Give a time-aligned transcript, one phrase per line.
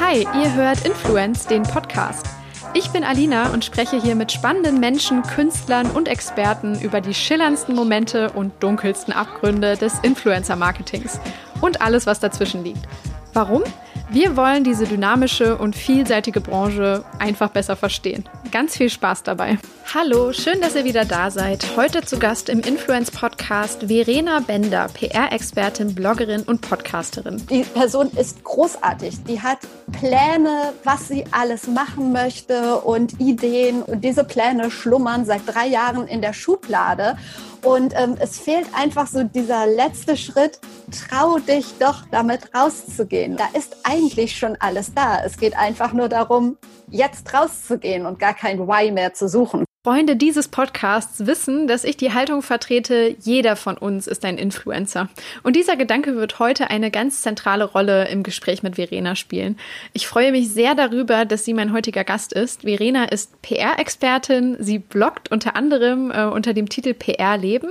[0.00, 2.26] Hi, ihr hört Influence, den Podcast.
[2.72, 7.74] Ich bin Alina und spreche hier mit spannenden Menschen, Künstlern und Experten über die schillerndsten
[7.74, 11.20] Momente und dunkelsten Abgründe des Influencer-Marketings
[11.60, 12.86] und alles, was dazwischen liegt.
[13.32, 13.62] Warum?
[14.10, 18.24] Wir wollen diese dynamische und vielseitige Branche einfach besser verstehen.
[18.52, 19.58] Ganz viel Spaß dabei.
[19.92, 21.76] Hallo, schön, dass ihr wieder da seid.
[21.76, 27.44] Heute zu Gast im Influence Podcast Verena Bender, PR-Expertin, Bloggerin und Podcasterin.
[27.48, 29.24] Die Person ist großartig.
[29.24, 29.58] Die hat
[29.98, 33.82] Pläne, was sie alles machen möchte und Ideen.
[33.82, 37.16] Und diese Pläne schlummern seit drei Jahren in der Schublade.
[37.64, 40.60] Und ähm, es fehlt einfach so dieser letzte Schritt,
[41.08, 43.38] trau dich doch damit rauszugehen.
[43.38, 45.24] Da ist eigentlich schon alles da.
[45.24, 46.58] Es geht einfach nur darum,
[46.90, 49.64] jetzt rauszugehen und gar kein Why mehr zu suchen.
[49.86, 55.10] Freunde dieses Podcasts wissen, dass ich die Haltung vertrete, jeder von uns ist ein Influencer.
[55.42, 59.58] Und dieser Gedanke wird heute eine ganz zentrale Rolle im Gespräch mit Verena spielen.
[59.92, 62.62] Ich freue mich sehr darüber, dass sie mein heutiger Gast ist.
[62.62, 67.68] Verena ist PR-Expertin, sie bloggt unter anderem äh, unter dem Titel PR Leben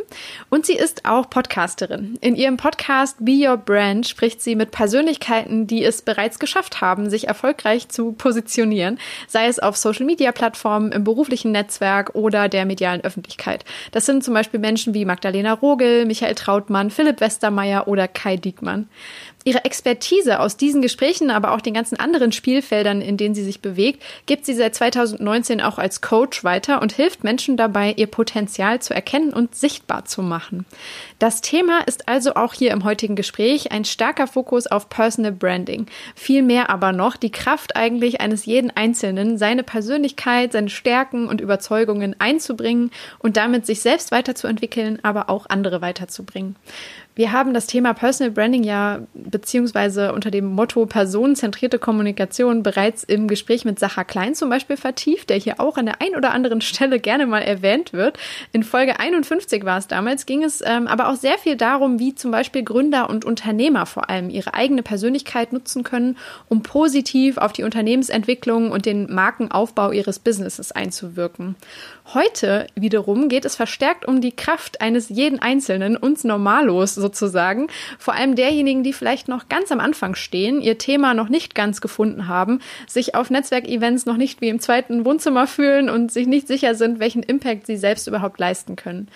[0.51, 2.19] und sie ist auch Podcasterin.
[2.21, 7.09] In ihrem Podcast Be Your Brand spricht sie mit Persönlichkeiten, die es bereits geschafft haben,
[7.09, 13.01] sich erfolgreich zu positionieren, sei es auf Social-Media-Plattformen, im beruflichen Netzwerk, Netzwerk oder der medialen
[13.01, 13.65] Öffentlichkeit.
[13.91, 18.87] Das sind zum Beispiel Menschen wie Magdalena Rogel, Michael Trautmann, Philipp Westermeier oder Kai Diekmann.
[19.45, 23.61] Ihre Expertise aus diesen Gesprächen, aber auch den ganzen anderen Spielfeldern, in denen sie sich
[23.61, 28.81] bewegt, gibt sie seit 2019 auch als Coach weiter und hilft Menschen dabei, ihr Potenzial
[28.81, 30.65] zu erkennen und sichtbar zu machen.
[31.19, 35.87] Das Thema ist also auch hier im heutigen Gespräch ein starker Fokus auf Personal Branding.
[36.15, 42.15] Vielmehr aber noch die Kraft eigentlich eines jeden Einzelnen, seine Persönlichkeit, seine Stärken und Überzeugungen
[42.19, 46.55] einzubringen und damit sich selbst weiterzuentwickeln, aber auch andere weiterzubringen.
[47.15, 53.27] Wir haben das Thema Personal Branding ja beziehungsweise unter dem Motto personenzentrierte Kommunikation bereits im
[53.27, 56.61] Gespräch mit Sacha Klein zum Beispiel vertieft, der hier auch an der ein oder anderen
[56.61, 58.17] Stelle gerne mal erwähnt wird.
[58.51, 62.15] In Folge 51 war es damals, ging es ähm, aber auch sehr viel darum, wie
[62.15, 66.17] zum Beispiel Gründer und Unternehmer vor allem ihre eigene Persönlichkeit nutzen können,
[66.49, 71.55] um positiv auf die Unternehmensentwicklung und den Markenaufbau ihres Businesses einzuwirken.
[72.13, 78.13] Heute wiederum geht es verstärkt um die Kraft eines jeden Einzelnen, uns Normalos sozusagen, vor
[78.13, 82.27] allem derjenigen, die vielleicht noch ganz am Anfang stehen, ihr Thema noch nicht ganz gefunden
[82.27, 86.75] haben, sich auf Netzwerkevents noch nicht wie im zweiten Wohnzimmer fühlen und sich nicht sicher
[86.75, 89.07] sind, welchen Impact sie selbst überhaupt leisten können.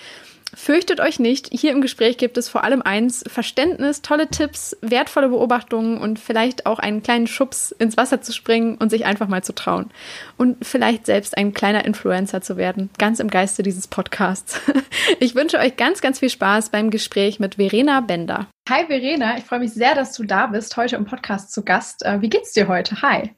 [0.59, 5.29] Fürchtet euch nicht, hier im Gespräch gibt es vor allem eins, Verständnis, tolle Tipps, wertvolle
[5.29, 9.43] Beobachtungen und vielleicht auch einen kleinen Schubs ins Wasser zu springen und sich einfach mal
[9.43, 9.91] zu trauen.
[10.35, 14.59] Und vielleicht selbst ein kleiner Influencer zu werden, ganz im Geiste dieses Podcasts.
[15.19, 18.47] Ich wünsche euch ganz, ganz viel Spaß beim Gespräch mit Verena Bender.
[18.69, 22.03] Hi Verena, ich freue mich sehr, dass du da bist, heute im Podcast zu Gast.
[22.03, 23.01] Äh, wie geht's dir heute?
[23.01, 23.36] Hi.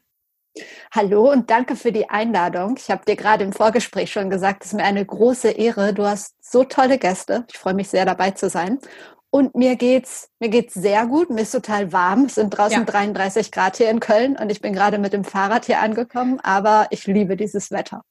[0.91, 2.75] Hallo und danke für die Einladung.
[2.77, 5.93] Ich habe dir gerade im Vorgespräch schon gesagt, es ist mir eine große Ehre.
[5.93, 7.45] Du hast so tolle Gäste.
[7.51, 8.79] Ich freue mich sehr dabei zu sein.
[9.31, 11.29] Und mir geht's, mir geht's sehr gut.
[11.29, 12.25] Mir ist total warm.
[12.25, 12.85] Es sind draußen ja.
[12.85, 16.39] 33 Grad hier in Köln und ich bin gerade mit dem Fahrrad hier angekommen.
[16.39, 18.03] Aber ich liebe dieses Wetter.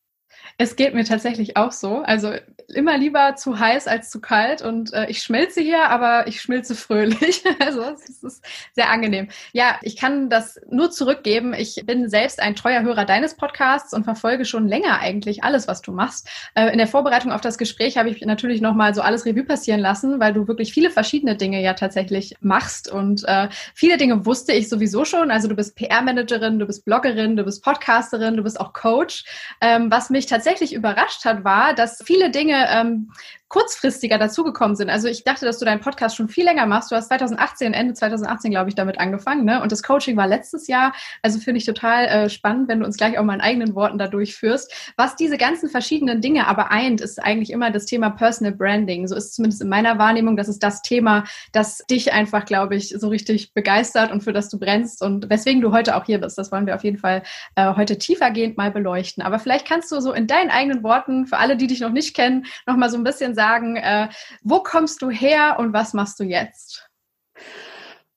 [0.60, 1.98] Es geht mir tatsächlich auch so.
[1.98, 2.32] Also
[2.74, 6.74] immer lieber zu heiß als zu kalt und äh, ich schmelze hier, aber ich schmilze
[6.74, 7.44] fröhlich.
[7.60, 9.28] also es ist sehr angenehm.
[9.52, 11.54] Ja, ich kann das nur zurückgeben.
[11.54, 15.80] Ich bin selbst ein treuer Hörer deines Podcasts und verfolge schon länger eigentlich alles, was
[15.80, 16.28] du machst.
[16.54, 19.80] Äh, in der Vorbereitung auf das Gespräch habe ich natürlich nochmal so alles Revue passieren
[19.80, 24.52] lassen, weil du wirklich viele verschiedene Dinge ja tatsächlich machst und äh, viele Dinge wusste
[24.52, 25.30] ich sowieso schon.
[25.30, 29.24] Also du bist PR-Managerin, du bist Bloggerin, du bist Podcasterin, du bist auch Coach.
[29.60, 33.12] Ähm, was mich tatsächlich tatsächlich überrascht hat, war, dass viele Dinge ähm,
[33.48, 34.91] kurzfristiger dazugekommen sind.
[34.91, 36.91] Also ich dachte, dass du deinen Podcast schon viel länger machst.
[36.91, 39.44] Du hast 2018, Ende 2018, glaube ich, damit angefangen.
[39.44, 39.62] Ne?
[39.62, 40.94] Und das Coaching war letztes Jahr.
[41.22, 43.97] Also finde ich total äh, spannend, wenn du uns gleich auch mal in eigenen Worten
[43.98, 44.92] da durchführst.
[44.97, 49.09] Was diese ganzen verschiedenen Dinge aber eint, ist eigentlich immer das Thema Personal Branding.
[49.09, 50.36] So ist es zumindest in meiner Wahrnehmung.
[50.36, 54.50] Das ist das Thema, das dich einfach, glaube ich, so richtig begeistert und für das
[54.50, 56.36] du brennst und weswegen du heute auch hier bist.
[56.36, 57.22] Das wollen wir auf jeden Fall
[57.54, 59.22] äh, heute tiefergehend mal beleuchten.
[59.22, 62.15] Aber vielleicht kannst du so in deinen eigenen Worten, für alle, die dich noch nicht
[62.15, 64.08] kennen, noch mal so ein bisschen sagen, äh,
[64.42, 66.90] wo kommst du her und was machst du jetzt?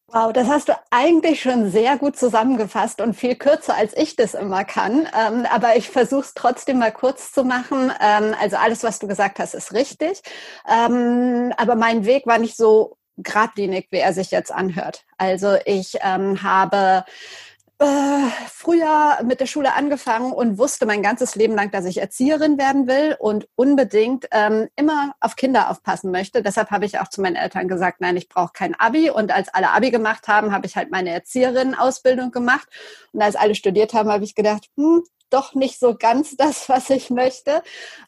[0.07, 4.33] Wow, das hast du eigentlich schon sehr gut zusammengefasst und viel kürzer, als ich das
[4.33, 5.07] immer kann.
[5.17, 7.93] Ähm, aber ich versuche es trotzdem mal kurz zu machen.
[8.01, 10.21] Ähm, also alles, was du gesagt hast, ist richtig.
[10.67, 15.05] Ähm, aber mein Weg war nicht so geradlinig, wie er sich jetzt anhört.
[15.17, 17.05] Also ich ähm, habe
[17.81, 22.59] äh, früher mit der Schule angefangen und wusste mein ganzes Leben lang, dass ich Erzieherin
[22.59, 26.43] werden will und unbedingt ähm, immer auf Kinder aufpassen möchte.
[26.43, 29.09] Deshalb habe ich auch zu meinen Eltern gesagt, nein, ich brauche kein Abi.
[29.09, 32.67] Und als alle Abi gemacht haben, habe ich halt meine Erzieherinnen-Ausbildung gemacht.
[33.13, 36.89] Und als alle studiert haben, habe ich gedacht, hm, doch nicht so ganz das, was
[36.89, 37.63] ich möchte.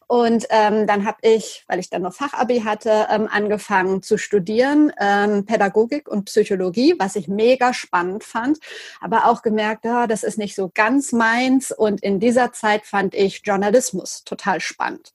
[0.06, 4.92] Und ähm, dann habe ich, weil ich dann noch Fachabi hatte, ähm, angefangen zu studieren,
[5.00, 8.58] ähm, Pädagogik und Psychologie, was ich mega spannend fand,
[9.00, 11.72] aber auch gemerkt, ja, das ist nicht so ganz meins.
[11.72, 15.14] Und in dieser Zeit fand ich Journalismus total spannend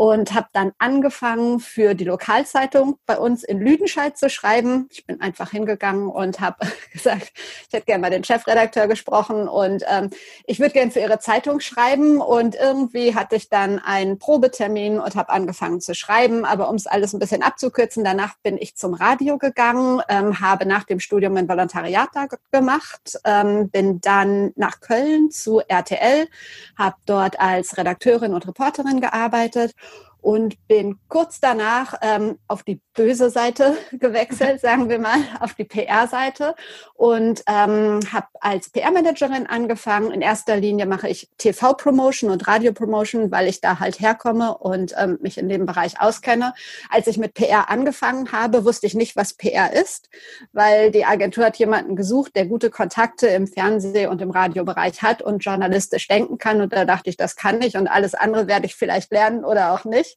[0.00, 4.88] und habe dann angefangen, für die Lokalzeitung bei uns in Lüdenscheid zu schreiben.
[4.90, 7.32] Ich bin einfach hingegangen und habe gesagt,
[7.68, 10.08] ich hätte gerne mal den Chefredakteur gesprochen und ähm,
[10.46, 12.20] ich würde gerne für Ihre Zeitung schreiben.
[12.20, 16.44] Und irgendwie hatte ich dann einen Probetermin und habe angefangen zu schreiben.
[16.44, 20.66] Aber um es alles ein bisschen abzukürzen, danach bin ich zum Radio gegangen, ähm, habe
[20.66, 26.28] nach dem Studium ein Volontariat da gemacht, ähm, bin dann nach Köln zu RTL,
[26.76, 29.74] habe dort als Redakteurin und Reporterin gearbeitet
[30.22, 35.64] und bin kurz danach ähm, auf die böse Seite gewechselt, sagen wir mal, auf die
[35.64, 36.54] PR-Seite
[36.94, 40.10] und ähm, habe als PR-Managerin angefangen.
[40.10, 45.18] In erster Linie mache ich TV-Promotion und Radio-Promotion, weil ich da halt herkomme und ähm,
[45.22, 46.52] mich in dem Bereich auskenne.
[46.90, 50.08] Als ich mit PR angefangen habe, wusste ich nicht, was PR ist,
[50.52, 55.22] weil die Agentur hat jemanden gesucht, der gute Kontakte im Fernseh- und im Radiobereich hat
[55.22, 56.60] und journalistisch denken kann.
[56.60, 59.72] Und da dachte ich, das kann ich und alles andere werde ich vielleicht lernen oder
[59.72, 60.09] auch nicht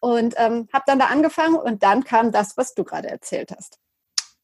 [0.00, 3.78] und ähm, habe dann da angefangen und dann kam das, was du gerade erzählt hast.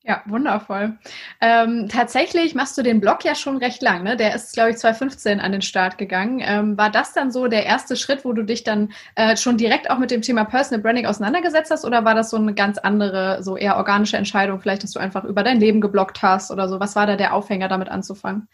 [0.05, 0.96] Ja, wundervoll.
[1.40, 4.17] Ähm, tatsächlich machst du den Blog ja schon recht lang, ne?
[4.17, 6.40] Der ist, glaube ich, 2015 an den Start gegangen.
[6.43, 9.90] Ähm, war das dann so der erste Schritt, wo du dich dann äh, schon direkt
[9.90, 11.85] auch mit dem Thema Personal Branding auseinandergesetzt hast?
[11.85, 14.61] Oder war das so eine ganz andere, so eher organische Entscheidung?
[14.61, 16.81] Vielleicht, dass du einfach über dein Leben geblockt hast oder so.
[16.81, 18.49] Was war da der Aufhänger, damit anzufangen?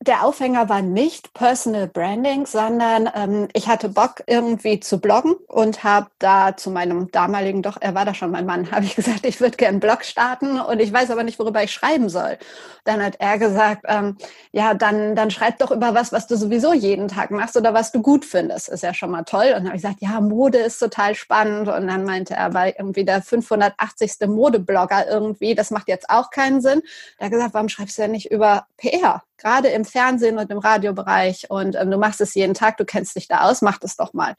[0.00, 5.82] Der Aufhänger war nicht Personal Branding, sondern ähm, ich hatte Bock irgendwie zu bloggen und
[5.82, 9.26] habe da zu meinem damaligen, doch er war da schon mein Mann, habe ich gesagt,
[9.26, 12.38] ich würde gerne einen Blog starten und ich weiß aber nicht, worüber ich schreiben soll.
[12.84, 14.16] Dann hat er gesagt, ähm,
[14.52, 17.90] ja, dann, dann schreib doch über was, was du sowieso jeden Tag machst oder was
[17.90, 18.68] du gut findest.
[18.68, 19.52] Ist ja schon mal toll.
[19.56, 21.68] Und habe ich gesagt, ja, Mode ist total spannend.
[21.68, 24.26] Und dann meinte er, weil irgendwie der 580.
[24.28, 26.80] Modeblogger irgendwie, das macht jetzt auch keinen Sinn.
[27.18, 29.22] Da hat gesagt, warum schreibst du denn nicht über PR?
[29.38, 33.16] Gerade im Fernsehen und im Radiobereich und ähm, du machst es jeden Tag, du kennst
[33.16, 34.34] dich da aus, mach das doch mal.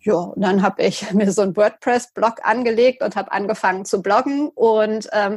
[0.00, 4.48] Ja, und dann habe ich mir so einen WordPress-Blog angelegt und habe angefangen zu bloggen
[4.48, 5.36] und ähm,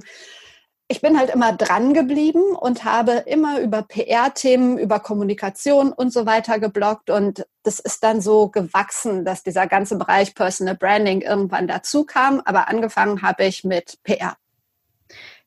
[0.94, 6.26] ich bin halt immer dran geblieben und habe immer über PR-Themen, über Kommunikation und so
[6.26, 7.10] weiter gebloggt.
[7.10, 12.42] Und das ist dann so gewachsen, dass dieser ganze Bereich Personal Branding irgendwann dazu kam.
[12.46, 14.36] Aber angefangen habe ich mit PR.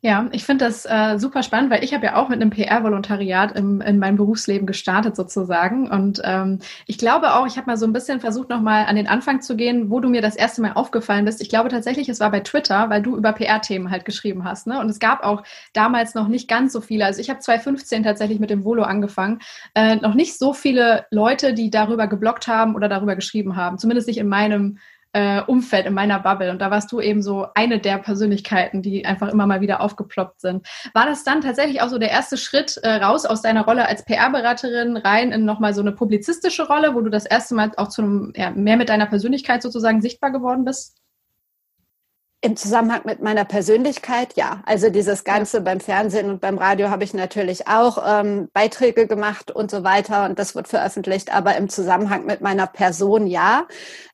[0.06, 3.56] Ja, ich finde das äh, super spannend, weil ich habe ja auch mit einem PR-Volontariat
[3.58, 5.90] in meinem Berufsleben gestartet sozusagen.
[5.90, 9.08] Und ähm, ich glaube auch, ich habe mal so ein bisschen versucht, nochmal an den
[9.08, 11.42] Anfang zu gehen, wo du mir das erste Mal aufgefallen bist.
[11.42, 14.68] Ich glaube tatsächlich, es war bei Twitter, weil du über PR-Themen halt geschrieben hast.
[14.68, 14.78] Ne?
[14.78, 15.42] Und es gab auch
[15.72, 17.04] damals noch nicht ganz so viele.
[17.04, 19.40] Also ich habe 2015 tatsächlich mit dem Volo angefangen.
[19.74, 23.76] Äh, noch nicht so viele Leute, die darüber geblockt haben oder darüber geschrieben haben.
[23.76, 24.78] Zumindest nicht in meinem
[25.16, 26.50] äh, Umfeld, in meiner Bubble.
[26.50, 30.42] Und da warst du eben so eine der Persönlichkeiten, die einfach immer mal wieder aufgeploppt
[30.42, 30.68] sind.
[30.92, 34.04] War das dann tatsächlich auch so der erste Schritt äh, raus aus deiner Rolle als
[34.04, 38.02] PR-Beraterin rein in nochmal so eine publizistische Rolle, wo du das erste Mal auch zu
[38.02, 40.98] einem, ja, mehr mit deiner Persönlichkeit sozusagen sichtbar geworden bist?
[42.46, 44.62] Im Zusammenhang mit meiner Persönlichkeit, ja.
[44.66, 49.50] Also dieses Ganze beim Fernsehen und beim Radio habe ich natürlich auch ähm, Beiträge gemacht
[49.50, 53.66] und so weiter und das wird veröffentlicht, aber im Zusammenhang mit meiner Person, ja.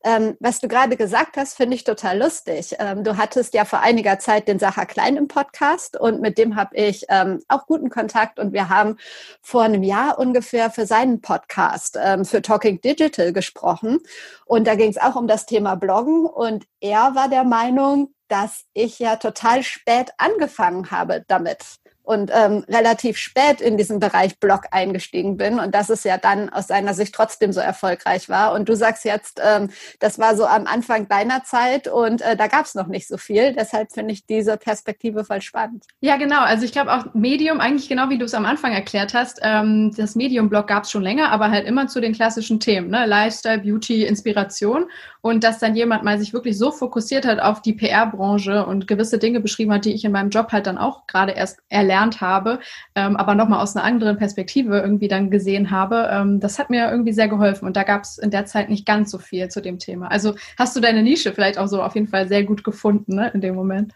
[0.02, 2.74] Ähm, was du gerade gesagt hast, finde ich total lustig.
[2.78, 6.56] Ähm, du hattest ja vor einiger Zeit den Sacher Klein im Podcast und mit dem
[6.56, 8.96] habe ich ähm, auch guten Kontakt und wir haben
[9.42, 13.98] vor einem Jahr ungefähr für seinen Podcast ähm, für Talking Digital gesprochen
[14.46, 18.64] und da ging es auch um das Thema Bloggen und er war der Meinung, dass
[18.72, 21.81] ich ja total spät angefangen habe damit
[22.12, 26.48] und ähm, relativ spät in diesen Bereich Blog eingestiegen bin und dass es ja dann
[26.50, 28.52] aus seiner Sicht trotzdem so erfolgreich war.
[28.52, 32.46] Und du sagst jetzt, ähm, das war so am Anfang deiner Zeit und äh, da
[32.46, 33.54] gab es noch nicht so viel.
[33.54, 35.84] Deshalb finde ich diese Perspektive voll spannend.
[36.00, 36.40] Ja, genau.
[36.42, 39.92] Also ich glaube auch Medium, eigentlich genau wie du es am Anfang erklärt hast, ähm,
[39.96, 43.06] das Medium-Blog gab es schon länger, aber halt immer zu den klassischen Themen, ne?
[43.06, 44.86] Lifestyle, Beauty, Inspiration.
[45.20, 49.18] Und dass dann jemand mal sich wirklich so fokussiert hat auf die PR-Branche und gewisse
[49.18, 52.60] Dinge beschrieben hat, die ich in meinem Job halt dann auch gerade erst erlernt habe,
[52.94, 56.90] ähm, aber nochmal aus einer anderen Perspektive irgendwie dann gesehen habe, ähm, das hat mir
[56.90, 57.66] irgendwie sehr geholfen.
[57.66, 60.08] Und da gab es in der Zeit nicht ganz so viel zu dem Thema.
[60.08, 63.30] Also hast du deine Nische vielleicht auch so auf jeden Fall sehr gut gefunden ne,
[63.32, 63.92] in dem Moment.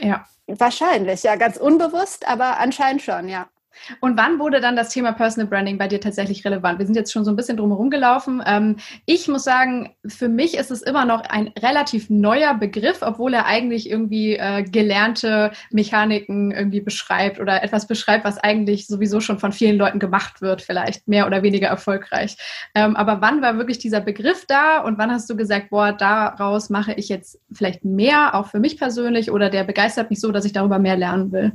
[0.00, 0.24] Ja.
[0.46, 3.48] Wahrscheinlich, ja, ganz unbewusst, aber anscheinend schon, ja.
[4.00, 6.78] Und wann wurde dann das Thema Personal Branding bei dir tatsächlich relevant?
[6.78, 8.42] Wir sind jetzt schon so ein bisschen drumherum gelaufen.
[8.46, 8.76] Ähm,
[9.06, 13.46] ich muss sagen, für mich ist es immer noch ein relativ neuer Begriff, obwohl er
[13.46, 19.52] eigentlich irgendwie äh, gelernte Mechaniken irgendwie beschreibt oder etwas beschreibt, was eigentlich sowieso schon von
[19.52, 22.36] vielen Leuten gemacht wird, vielleicht mehr oder weniger erfolgreich.
[22.74, 26.70] Ähm, aber wann war wirklich dieser Begriff da und wann hast du gesagt, boah, daraus
[26.70, 30.44] mache ich jetzt vielleicht mehr, auch für mich persönlich oder der begeistert mich so, dass
[30.44, 31.52] ich darüber mehr lernen will?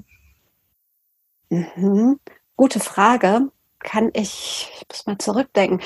[1.50, 2.20] Mhm.
[2.56, 3.52] Gute Frage.
[3.82, 5.80] Kann ich, ich muss mal zurückdenken.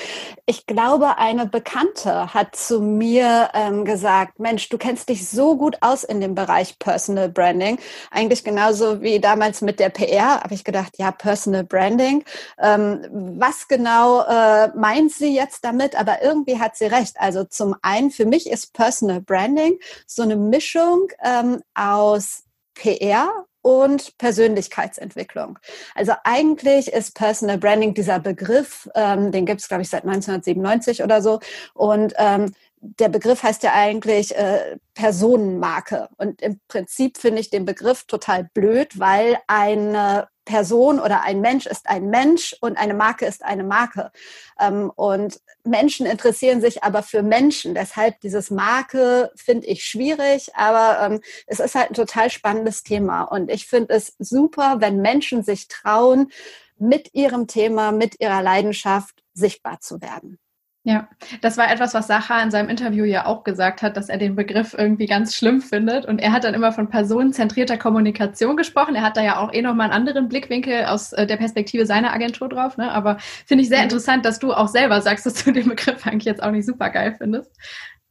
[0.48, 5.78] Ich glaube, eine Bekannte hat zu mir ähm, gesagt, Mensch, du kennst dich so gut
[5.82, 7.78] aus in dem Bereich Personal Branding.
[8.10, 10.42] Eigentlich genauso wie damals mit der PR.
[10.42, 12.24] Habe ich gedacht, ja, Personal Branding.
[12.58, 13.06] Ähm,
[13.38, 15.96] was genau äh, meint sie jetzt damit?
[15.96, 17.18] Aber irgendwie hat sie recht.
[17.20, 19.78] Also zum einen, für mich ist Personal Branding
[20.08, 22.44] so eine Mischung ähm, aus
[22.74, 25.58] PR und Persönlichkeitsentwicklung.
[25.96, 31.02] Also eigentlich ist Personal Branding dieser Begriff, ähm, den gibt es, glaube ich, seit 1997
[31.02, 31.40] oder so.
[31.74, 32.54] Und ähm,
[32.84, 36.10] der Begriff heißt ja eigentlich äh, Personenmarke.
[36.18, 41.66] Und im Prinzip finde ich den Begriff total blöd, weil eine Person oder ein Mensch
[41.66, 44.12] ist ein Mensch und eine Marke ist eine Marke.
[44.60, 47.76] Ähm, und Menschen interessieren sich aber für Menschen.
[47.76, 53.24] Deshalb dieses Marke finde ich schwierig, aber ähm, es ist halt ein total spannendes Thema.
[53.24, 56.32] Und ich finde es super, wenn Menschen sich trauen,
[56.78, 60.40] mit ihrem Thema, mit ihrer Leidenschaft sichtbar zu werden.
[60.86, 61.08] Ja,
[61.40, 64.36] das war etwas, was Sacha in seinem Interview ja auch gesagt hat, dass er den
[64.36, 66.06] Begriff irgendwie ganz schlimm findet.
[66.06, 68.94] Und er hat dann immer von personenzentrierter Kommunikation gesprochen.
[68.96, 72.12] Er hat da ja auch eh nochmal einen anderen Blickwinkel aus äh, der Perspektive seiner
[72.12, 72.76] Agentur drauf.
[72.76, 72.92] Ne?
[72.92, 73.86] Aber finde ich sehr mhm.
[73.86, 76.90] interessant, dass du auch selber sagst, dass du den Begriff eigentlich jetzt auch nicht super
[76.90, 77.56] geil findest.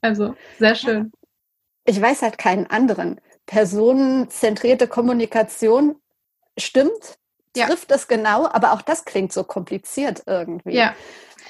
[0.01, 1.13] Also sehr schön.
[1.85, 3.21] Ich weiß halt keinen anderen.
[3.45, 5.97] Personenzentrierte Kommunikation
[6.57, 7.19] stimmt,
[7.55, 7.97] trifft ja.
[7.97, 10.75] es genau, aber auch das klingt so kompliziert irgendwie.
[10.75, 10.95] Ja.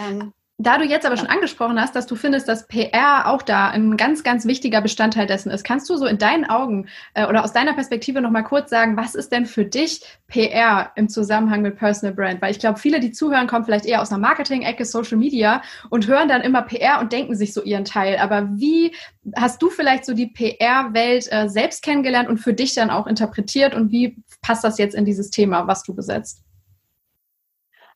[0.00, 3.68] Ähm, da du jetzt aber schon angesprochen hast, dass du findest, dass PR auch da
[3.68, 7.44] ein ganz, ganz wichtiger Bestandteil dessen ist, kannst du so in deinen Augen äh, oder
[7.44, 11.76] aus deiner Perspektive nochmal kurz sagen, was ist denn für dich PR im Zusammenhang mit
[11.76, 12.40] Personal Brand?
[12.40, 16.06] Weil ich glaube, viele, die zuhören, kommen vielleicht eher aus einer Marketing-Ecke, Social Media und
[16.06, 18.18] hören dann immer PR und denken sich so ihren Teil.
[18.18, 18.94] Aber wie
[19.36, 23.74] hast du vielleicht so die PR-Welt äh, selbst kennengelernt und für dich dann auch interpretiert
[23.74, 26.42] und wie passt das jetzt in dieses Thema, was du besetzt?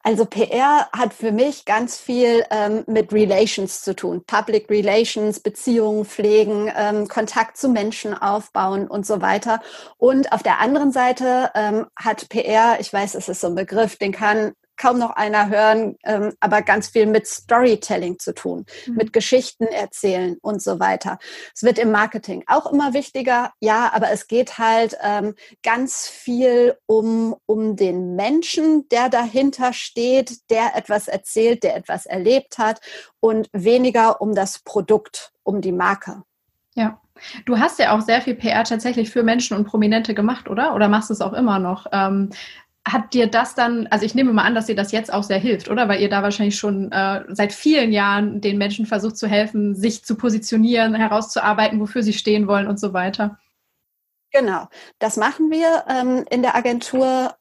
[0.06, 4.22] Also PR hat für mich ganz viel ähm, mit Relations zu tun.
[4.24, 9.60] Public Relations, Beziehungen pflegen, ähm, Kontakt zu Menschen aufbauen und so weiter.
[9.96, 13.96] Und auf der anderen Seite ähm, hat PR, ich weiß, es ist so ein Begriff,
[13.96, 18.94] den kann kaum noch einer hören, ähm, aber ganz viel mit Storytelling zu tun, mhm.
[18.94, 21.18] mit Geschichten erzählen und so weiter.
[21.54, 26.76] Es wird im Marketing auch immer wichtiger, ja, aber es geht halt ähm, ganz viel
[26.86, 32.80] um, um den Menschen, der dahinter steht, der etwas erzählt, der etwas erlebt hat
[33.20, 36.22] und weniger um das Produkt, um die Marke.
[36.74, 37.00] Ja.
[37.46, 40.74] Du hast ja auch sehr viel PR tatsächlich für Menschen und Prominente gemacht, oder?
[40.74, 41.86] Oder machst du es auch immer noch?
[41.90, 42.28] Ähm,
[42.86, 45.38] hat dir das dann, also ich nehme mal an, dass dir das jetzt auch sehr
[45.38, 45.88] hilft, oder?
[45.88, 50.04] Weil ihr da wahrscheinlich schon äh, seit vielen Jahren den Menschen versucht zu helfen, sich
[50.04, 53.38] zu positionieren, herauszuarbeiten, wofür sie stehen wollen und so weiter.
[54.30, 54.68] Genau,
[55.00, 57.34] das machen wir ähm, in der Agentur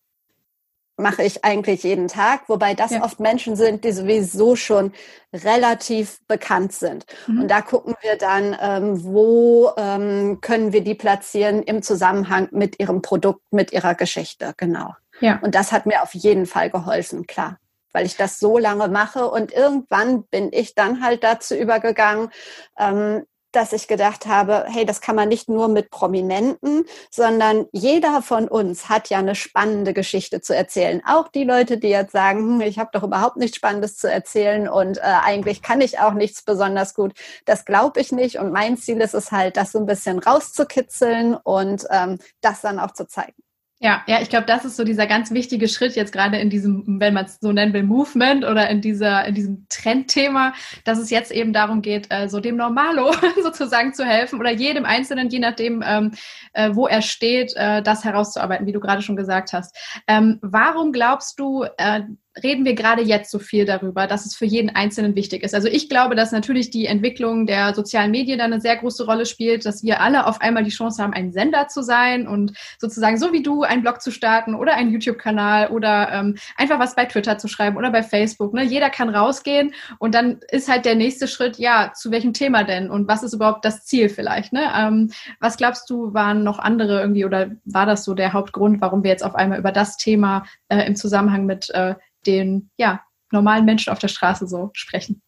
[0.98, 3.04] mache ich eigentlich jeden Tag, wobei das ja.
[3.04, 4.94] oft Menschen sind, die sowieso schon
[5.34, 7.06] relativ bekannt sind.
[7.28, 7.42] Mhm.
[7.42, 12.80] Und da gucken wir dann, ähm, wo ähm, können wir die platzieren im Zusammenhang mit
[12.80, 14.96] ihrem Produkt, mit ihrer Geschichte, genau.
[15.20, 15.40] Ja.
[15.42, 17.58] Und das hat mir auf jeden Fall geholfen, klar
[17.96, 19.30] weil ich das so lange mache.
[19.30, 22.30] Und irgendwann bin ich dann halt dazu übergegangen,
[22.78, 23.24] ähm,
[23.56, 28.48] dass ich gedacht habe, hey, das kann man nicht nur mit Prominenten, sondern jeder von
[28.48, 31.02] uns hat ja eine spannende Geschichte zu erzählen.
[31.06, 34.68] Auch die Leute, die jetzt sagen, hm, ich habe doch überhaupt nichts Spannendes zu erzählen
[34.68, 37.14] und äh, eigentlich kann ich auch nichts besonders gut.
[37.46, 38.40] Das glaube ich nicht.
[38.40, 42.80] Und mein Ziel ist es halt, das so ein bisschen rauszukitzeln und ähm, das dann
[42.80, 43.45] auch zu zeigen.
[43.86, 47.00] Ja, ja, ich glaube, das ist so dieser ganz wichtige Schritt jetzt gerade in diesem,
[47.00, 50.54] wenn man es so nennen will, Movement oder in dieser, in diesem Trendthema,
[50.86, 53.14] dass es jetzt eben darum geht, äh, so dem Normalo
[53.44, 56.14] sozusagen zu helfen oder jedem Einzelnen, je nachdem, ähm,
[56.54, 59.78] äh, wo er steht, äh, das herauszuarbeiten, wie du gerade schon gesagt hast.
[60.08, 62.02] Ähm, warum glaubst du, äh,
[62.44, 65.56] reden wir gerade jetzt so viel darüber, dass es für jeden Einzelnen wichtig ist?
[65.56, 69.26] Also ich glaube, dass natürlich die Entwicklung der sozialen Medien da eine sehr große Rolle
[69.26, 73.18] spielt, dass wir alle auf einmal die Chance haben, ein Sender zu sein und sozusagen
[73.18, 77.06] so wie du einen Blog zu starten oder einen YouTube-Kanal oder ähm, einfach was bei
[77.06, 78.54] Twitter zu schreiben oder bei Facebook.
[78.54, 78.64] Ne?
[78.64, 82.90] Jeder kann rausgehen und dann ist halt der nächste Schritt, ja, zu welchem Thema denn
[82.90, 84.52] und was ist überhaupt das Ziel vielleicht?
[84.52, 84.64] Ne?
[84.78, 89.04] Ähm, was glaubst du, waren noch andere irgendwie oder war das so der Hauptgrund, warum
[89.04, 93.02] wir jetzt auf einmal über das Thema äh, im Zusammenhang mit äh, den ja,
[93.32, 95.22] normalen Menschen auf der Straße so sprechen?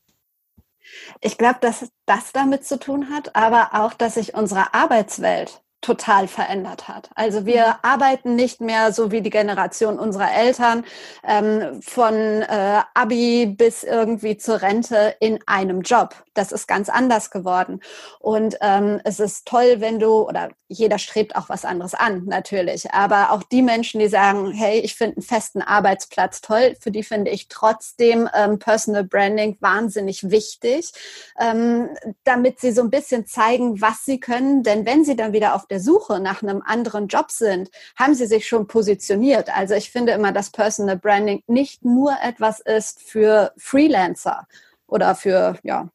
[1.21, 6.27] Ich glaube, dass das damit zu tun hat, aber auch, dass sich unsere Arbeitswelt total
[6.27, 7.09] verändert hat.
[7.15, 7.73] Also wir mhm.
[7.83, 10.83] arbeiten nicht mehr so wie die Generation unserer Eltern
[11.23, 16.15] ähm, von äh, Abi bis irgendwie zur Rente in einem Job.
[16.33, 17.81] Das ist ganz anders geworden.
[18.19, 22.91] Und ähm, es ist toll, wenn du, oder jeder strebt auch was anderes an, natürlich.
[22.91, 27.03] Aber auch die Menschen, die sagen, hey, ich finde einen festen Arbeitsplatz toll, für die
[27.03, 30.91] finde ich trotzdem ähm, Personal Branding wahnsinnig wichtig,
[31.39, 31.89] ähm,
[32.23, 34.63] damit sie so ein bisschen zeigen, was sie können.
[34.63, 38.25] Denn wenn sie dann wieder auf der Suche nach einem anderen Job sind, haben sie
[38.25, 39.55] sich schon positioniert.
[39.55, 44.47] Also ich finde immer, dass Personal Branding nicht nur etwas ist für Freelancer
[44.87, 45.89] oder für, ja,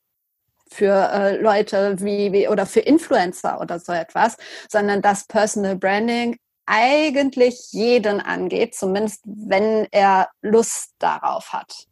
[0.70, 4.36] für äh, Leute wie, wie oder für Influencer oder so etwas,
[4.68, 6.36] sondern dass Personal Branding
[6.66, 11.86] eigentlich jeden angeht, zumindest wenn er Lust darauf hat.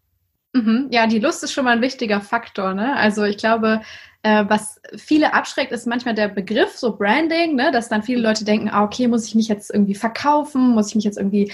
[0.52, 0.88] Mhm.
[0.90, 2.74] Ja, die Lust ist schon mal ein wichtiger Faktor.
[2.74, 2.96] Ne?
[2.96, 3.82] Also ich glaube,
[4.22, 7.70] äh, was viele abschreckt, ist manchmal der Begriff so Branding, ne?
[7.72, 10.94] dass dann viele Leute denken, ah, okay, muss ich mich jetzt irgendwie verkaufen, muss ich
[10.94, 11.52] mich jetzt irgendwie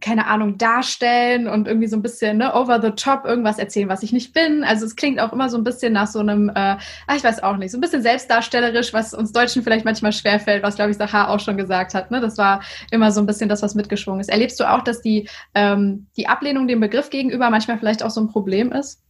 [0.00, 4.02] keine Ahnung, darstellen und irgendwie so ein bisschen ne, over the top irgendwas erzählen, was
[4.02, 4.62] ich nicht bin.
[4.64, 7.42] Also es klingt auch immer so ein bisschen nach so einem, äh, ach, ich weiß
[7.42, 10.96] auch nicht, so ein bisschen selbstdarstellerisch, was uns Deutschen vielleicht manchmal schwerfällt, was, glaube ich,
[10.96, 12.10] Sahar auch schon gesagt hat.
[12.10, 12.20] Ne?
[12.20, 14.30] Das war immer so ein bisschen das, was mitgeschwungen ist.
[14.30, 18.20] Erlebst du auch, dass die, ähm, die Ablehnung dem Begriff gegenüber manchmal vielleicht auch so
[18.20, 19.02] ein Problem ist?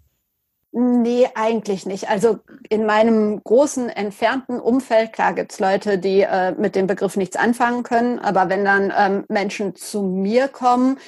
[0.73, 2.11] Nee, eigentlich nicht.
[2.11, 7.37] Also in meinem großen, entfernten Umfeld, klar gibt's Leute, die äh, mit dem Begriff nichts
[7.37, 10.99] anfangen können, aber wenn dann ähm, Menschen zu mir kommen,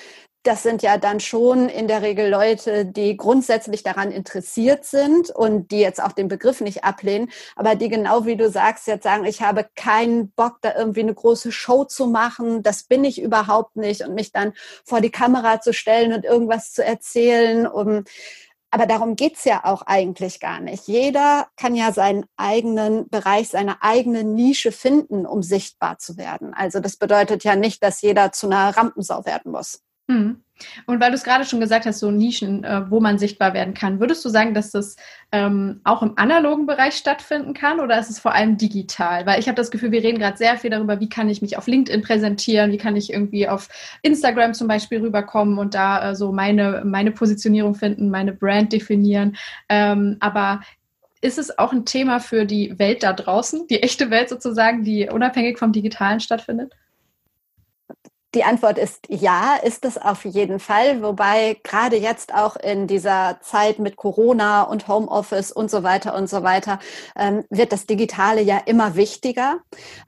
[0.45, 5.71] das sind ja dann schon in der Regel Leute, die grundsätzlich daran interessiert sind und
[5.71, 9.26] die jetzt auch den Begriff nicht ablehnen, aber die genau wie du sagst, jetzt sagen,
[9.26, 13.76] ich habe keinen Bock, da irgendwie eine große Show zu machen, das bin ich überhaupt
[13.76, 14.55] nicht und mich dann
[14.87, 18.05] vor die Kamera zu stellen und irgendwas zu erzählen, um
[18.71, 20.87] aber darum geht's ja auch eigentlich gar nicht.
[20.87, 26.55] Jeder kann ja seinen eigenen Bereich, seine eigene Nische finden, um sichtbar zu werden.
[26.55, 29.83] Also das bedeutet ja nicht, dass jeder zu einer Rampensau werden muss.
[30.09, 30.45] Hm.
[30.87, 33.75] Und weil du es gerade schon gesagt hast, so Nischen, äh, wo man sichtbar werden
[33.75, 34.96] kann, würdest du sagen, dass das
[35.33, 39.27] ähm, auch im analogen Bereich stattfinden kann oder ist es vor allem digital?
[39.27, 41.57] Weil ich habe das Gefühl, wir reden gerade sehr viel darüber, wie kann ich mich
[41.57, 43.68] auf LinkedIn präsentieren, wie kann ich irgendwie auf
[44.03, 49.37] Instagram zum Beispiel rüberkommen und da äh, so meine, meine Positionierung finden, meine Brand definieren.
[49.68, 50.61] Ähm, aber
[51.20, 55.09] ist es auch ein Thema für die Welt da draußen, die echte Welt sozusagen, die
[55.09, 56.73] unabhängig vom Digitalen stattfindet?
[58.35, 61.03] Die Antwort ist ja, ist es auf jeden Fall.
[61.03, 66.29] Wobei gerade jetzt auch in dieser Zeit mit Corona und Homeoffice und so weiter und
[66.29, 66.79] so weiter
[67.16, 69.59] ähm, wird das Digitale ja immer wichtiger.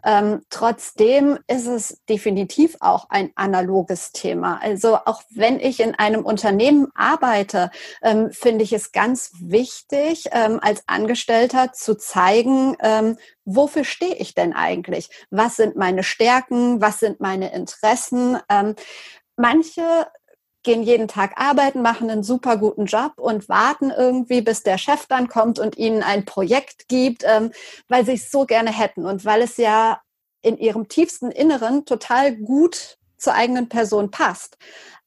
[0.05, 4.61] Ähm, trotzdem ist es definitiv auch ein analoges Thema.
[4.63, 10.61] Also auch wenn ich in einem Unternehmen arbeite, ähm, finde ich es ganz wichtig, ähm,
[10.63, 15.11] als Angestellter zu zeigen, ähm, wofür stehe ich denn eigentlich?
[15.31, 16.81] Was sind meine Stärken?
[16.81, 18.39] Was sind meine Interessen?
[18.49, 18.75] Ähm,
[19.37, 20.07] manche
[20.63, 25.07] gehen jeden Tag arbeiten, machen einen super guten Job und warten irgendwie, bis der Chef
[25.07, 27.51] dann kommt und ihnen ein Projekt gibt, ähm,
[27.89, 30.01] weil sie es so gerne hätten und weil es ja
[30.43, 34.57] in ihrem tiefsten Inneren total gut zur eigenen Person passt.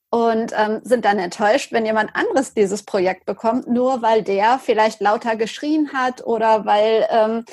[0.10, 5.02] Und ähm, sind dann enttäuscht, wenn jemand anderes dieses Projekt bekommt, nur weil der vielleicht
[5.02, 7.44] lauter geschrien hat oder weil ähm,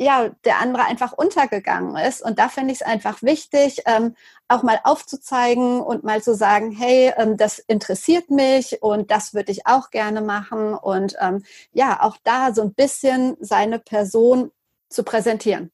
[0.00, 2.22] ja, der andere einfach untergegangen ist.
[2.22, 4.14] Und da finde ich es einfach wichtig, ähm,
[4.48, 9.52] auch mal aufzuzeigen und mal zu sagen, hey, ähm, das interessiert mich und das würde
[9.52, 10.72] ich auch gerne machen.
[10.72, 14.50] Und ähm, ja, auch da so ein bisschen seine Person
[14.88, 15.70] zu präsentieren.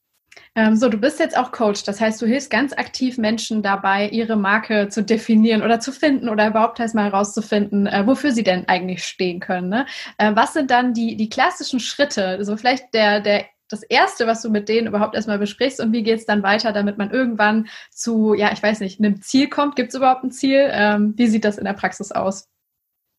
[0.56, 4.08] Ähm, so, du bist jetzt auch Coach, das heißt, du hilfst ganz aktiv Menschen dabei,
[4.08, 8.42] ihre Marke zu definieren oder zu finden oder überhaupt erst mal herauszufinden, äh, wofür sie
[8.42, 9.68] denn eigentlich stehen können.
[9.68, 9.86] Ne?
[10.18, 12.26] Äh, was sind dann die, die klassischen Schritte?
[12.26, 16.02] Also vielleicht der, der das Erste, was du mit denen überhaupt erstmal besprichst und wie
[16.02, 19.76] geht es dann weiter, damit man irgendwann zu, ja, ich weiß nicht, einem Ziel kommt?
[19.76, 20.68] Gibt es überhaupt ein Ziel?
[20.72, 22.48] Ähm, wie sieht das in der Praxis aus?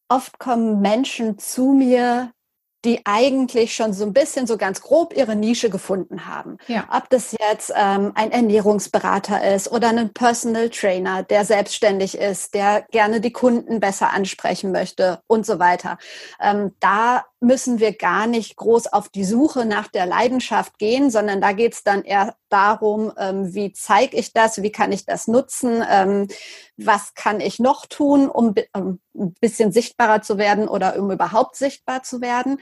[0.10, 2.32] Oft kommen Menschen zu mir,
[2.86, 6.58] die eigentlich schon so ein bisschen so ganz grob ihre Nische gefunden haben.
[6.68, 6.88] Ja.
[6.92, 12.86] Ob das jetzt ähm, ein Ernährungsberater ist oder ein Personal Trainer, der selbstständig ist, der
[12.92, 15.98] gerne die Kunden besser ansprechen möchte und so weiter.
[16.40, 21.40] Ähm, da müssen wir gar nicht groß auf die Suche nach der Leidenschaft gehen, sondern
[21.40, 25.28] da geht es dann eher darum, ähm, wie zeige ich das, wie kann ich das
[25.28, 26.28] nutzen, ähm,
[26.78, 31.56] was kann ich noch tun, um, um ein bisschen sichtbarer zu werden oder um überhaupt
[31.56, 32.60] sichtbar zu werden.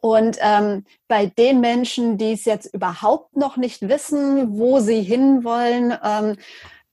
[0.00, 5.96] Und ähm, bei den Menschen, die es jetzt überhaupt noch nicht wissen, wo sie hinwollen,
[6.02, 6.36] ähm,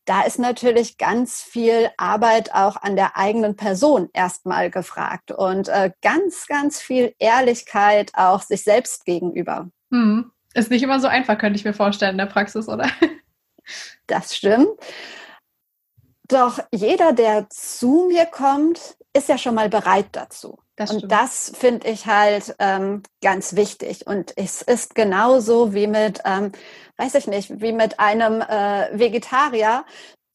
[0.05, 5.91] da ist natürlich ganz viel Arbeit auch an der eigenen Person erstmal gefragt und äh,
[6.01, 9.69] ganz, ganz viel Ehrlichkeit auch sich selbst gegenüber.
[9.91, 10.31] Hm.
[10.53, 12.87] Ist nicht immer so einfach, könnte ich mir vorstellen in der Praxis, oder?
[14.07, 14.67] Das stimmt.
[16.27, 20.59] Doch jeder, der zu mir kommt, ist ja schon mal bereit dazu.
[20.75, 24.07] Das und das finde ich halt ähm, ganz wichtig.
[24.07, 26.51] Und es ist genauso wie mit, ähm,
[26.97, 29.85] weiß ich nicht, wie mit einem äh, Vegetarier,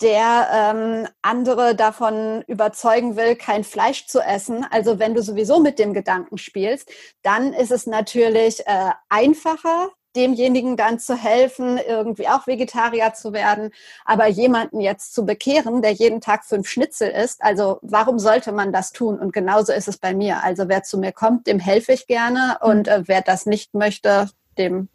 [0.01, 4.65] der ähm, andere davon überzeugen will, kein Fleisch zu essen.
[4.71, 6.91] Also wenn du sowieso mit dem Gedanken spielst,
[7.23, 13.71] dann ist es natürlich äh, einfacher, demjenigen dann zu helfen, irgendwie auch Vegetarier zu werden.
[14.05, 18.73] Aber jemanden jetzt zu bekehren, der jeden Tag fünf Schnitzel isst, also warum sollte man
[18.73, 19.19] das tun?
[19.19, 20.43] Und genauso ist es bei mir.
[20.43, 22.59] Also wer zu mir kommt, dem helfe ich gerne.
[22.63, 24.89] Und äh, wer das nicht möchte, dem,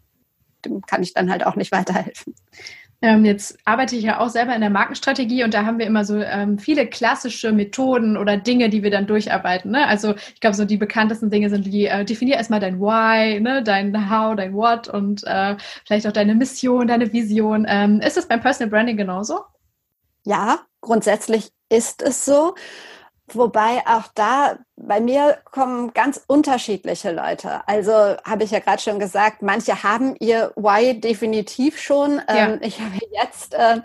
[0.66, 2.36] dem kann ich dann halt auch nicht weiterhelfen.
[3.04, 6.06] Ähm, jetzt arbeite ich ja auch selber in der Markenstrategie und da haben wir immer
[6.06, 9.72] so ähm, viele klassische Methoden oder Dinge, die wir dann durcharbeiten.
[9.72, 9.86] Ne?
[9.86, 13.62] Also ich glaube, so die bekanntesten Dinge sind wie, äh, definier erstmal dein Why, ne?
[13.62, 17.66] dein How, dein What und äh, vielleicht auch deine Mission, deine Vision.
[17.68, 19.42] Ähm, ist es beim Personal Branding genauso?
[20.24, 22.56] Ja, grundsätzlich ist es so.
[23.32, 27.68] Wobei auch da bei mir kommen ganz unterschiedliche Leute.
[27.68, 32.22] Also habe ich ja gerade schon gesagt, manche haben ihr Why definitiv schon.
[32.28, 32.50] Ja.
[32.50, 33.82] Ähm, ich habe jetzt äh,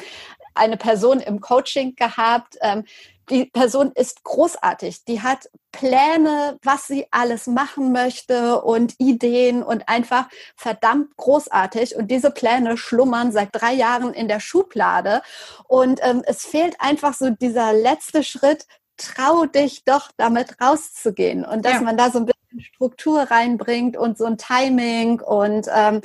[0.55, 2.59] eine Person im Coaching gehabt.
[2.61, 2.85] Ähm,
[3.31, 5.05] die Person ist großartig.
[5.05, 11.97] Die hat Pläne, was sie alles machen möchte und Ideen und einfach verdammt großartig.
[11.97, 15.23] Und diese Pläne schlummern seit drei Jahren in der Schublade.
[15.67, 18.67] Und ähm, es fehlt einfach so dieser letzte Schritt,
[18.99, 21.81] trau dich doch damit rauszugehen und dass ja.
[21.81, 26.03] man da so ein bisschen Struktur reinbringt und so ein Timing und ähm,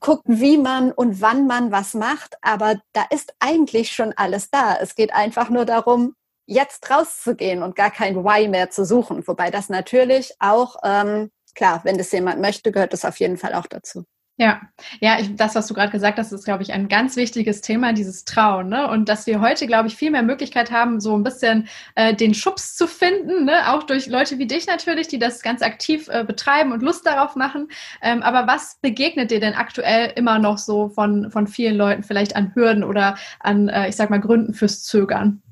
[0.00, 2.36] guckt, wie man und wann man was macht.
[2.42, 4.76] Aber da ist eigentlich schon alles da.
[4.76, 6.14] Es geht einfach nur darum,
[6.46, 9.26] jetzt rauszugehen und gar kein Why mehr zu suchen.
[9.26, 13.54] Wobei das natürlich auch, ähm, klar, wenn das jemand möchte, gehört das auf jeden Fall
[13.54, 14.04] auch dazu.
[14.40, 14.60] Ja,
[15.00, 17.92] ja, ich, das, was du gerade gesagt hast, ist, glaube ich, ein ganz wichtiges Thema,
[17.92, 18.68] dieses Trauen.
[18.68, 18.88] Ne?
[18.88, 22.34] Und dass wir heute, glaube ich, viel mehr Möglichkeit haben, so ein bisschen äh, den
[22.34, 23.72] Schubs zu finden, ne?
[23.72, 27.34] auch durch Leute wie dich natürlich, die das ganz aktiv äh, betreiben und Lust darauf
[27.34, 27.66] machen.
[28.00, 32.36] Ähm, aber was begegnet dir denn aktuell immer noch so von, von vielen Leuten vielleicht
[32.36, 35.42] an Hürden oder an, äh, ich sag mal, Gründen fürs Zögern?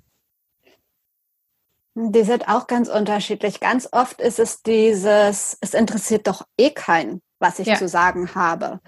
[1.96, 3.58] Die sind auch ganz unterschiedlich.
[3.58, 7.76] Ganz oft ist es dieses, es interessiert doch eh keinen was ich ja.
[7.76, 8.80] zu sagen habe.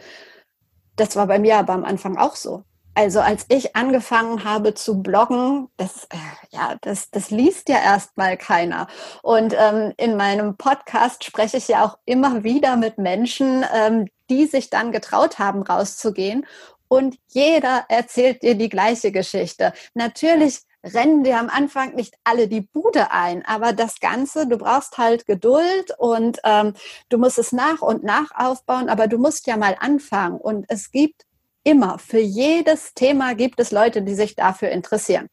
[0.97, 2.65] Das war bei mir aber am Anfang auch so.
[2.95, 6.17] Also als ich angefangen habe zu bloggen, das, äh,
[6.51, 8.89] ja, das, das liest ja erstmal keiner.
[9.23, 14.47] Und ähm, in meinem Podcast spreche ich ja auch immer wieder mit Menschen, ähm, die
[14.47, 16.45] sich dann getraut haben, rauszugehen.
[16.89, 19.73] Und jeder erzählt dir die gleiche Geschichte.
[19.95, 20.63] Natürlich
[20.95, 25.27] rennen dir am Anfang nicht alle die Bude ein, aber das Ganze, du brauchst halt
[25.27, 26.75] Geduld und ähm,
[27.09, 30.91] du musst es nach und nach aufbauen, aber du musst ja mal anfangen und es
[30.91, 31.25] gibt
[31.65, 35.29] immer, für jedes Thema gibt es Leute, die sich dafür interessieren.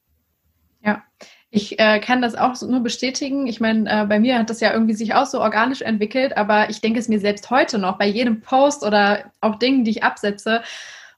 [0.83, 1.03] Ja,
[1.49, 3.47] ich äh, kann das auch nur bestätigen.
[3.47, 6.69] Ich meine, äh, bei mir hat das ja irgendwie sich auch so organisch entwickelt, aber
[6.69, 10.03] ich denke es mir selbst heute noch bei jedem Post oder auch Dingen, die ich
[10.03, 10.63] absetze,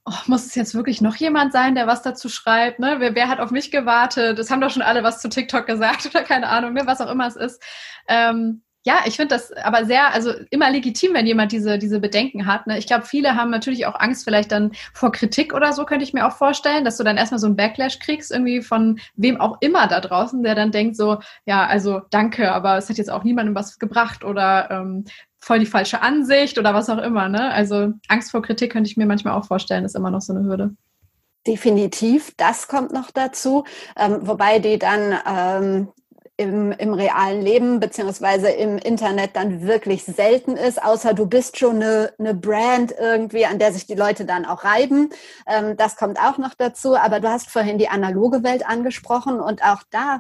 [0.08, 2.80] oh, muss es jetzt wirklich noch jemand sein, der was dazu schreibt?
[2.80, 2.96] Ne?
[3.00, 4.40] Wer, wer hat auf mich gewartet?
[4.40, 6.82] Es haben doch schon alle was zu TikTok gesagt oder keine Ahnung, ne?
[6.86, 7.62] was auch immer es ist.
[8.08, 12.46] Ähm, ja, ich finde das aber sehr, also immer legitim, wenn jemand diese, diese Bedenken
[12.46, 12.68] hat.
[12.68, 12.78] Ne?
[12.78, 16.14] Ich glaube, viele haben natürlich auch Angst vielleicht dann vor Kritik oder so, könnte ich
[16.14, 19.58] mir auch vorstellen, dass du dann erstmal so einen Backlash kriegst, irgendwie von wem auch
[19.60, 23.26] immer da draußen, der dann denkt so, ja, also danke, aber es hat jetzt auch
[23.26, 25.04] niemandem was gebracht oder ähm,
[25.48, 27.30] voll die falsche Ansicht oder was auch immer.
[27.30, 27.52] Ne?
[27.52, 30.44] Also Angst vor Kritik könnte ich mir manchmal auch vorstellen, ist immer noch so eine
[30.44, 30.76] Hürde.
[31.48, 33.64] Definitiv, das kommt noch dazu,
[33.96, 35.88] ähm, wobei die dann ähm,
[36.36, 41.78] im, im realen Leben beziehungsweise im Internet dann wirklich selten ist, außer du bist schon
[41.78, 45.10] eine, eine Brand irgendwie, an der sich die Leute dann auch reiben.
[45.48, 46.98] Ähm, das kommt auch noch dazu.
[46.98, 50.20] Aber du hast vorhin die analoge Welt angesprochen und auch da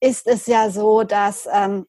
[0.00, 1.86] ist es ja so, dass ähm,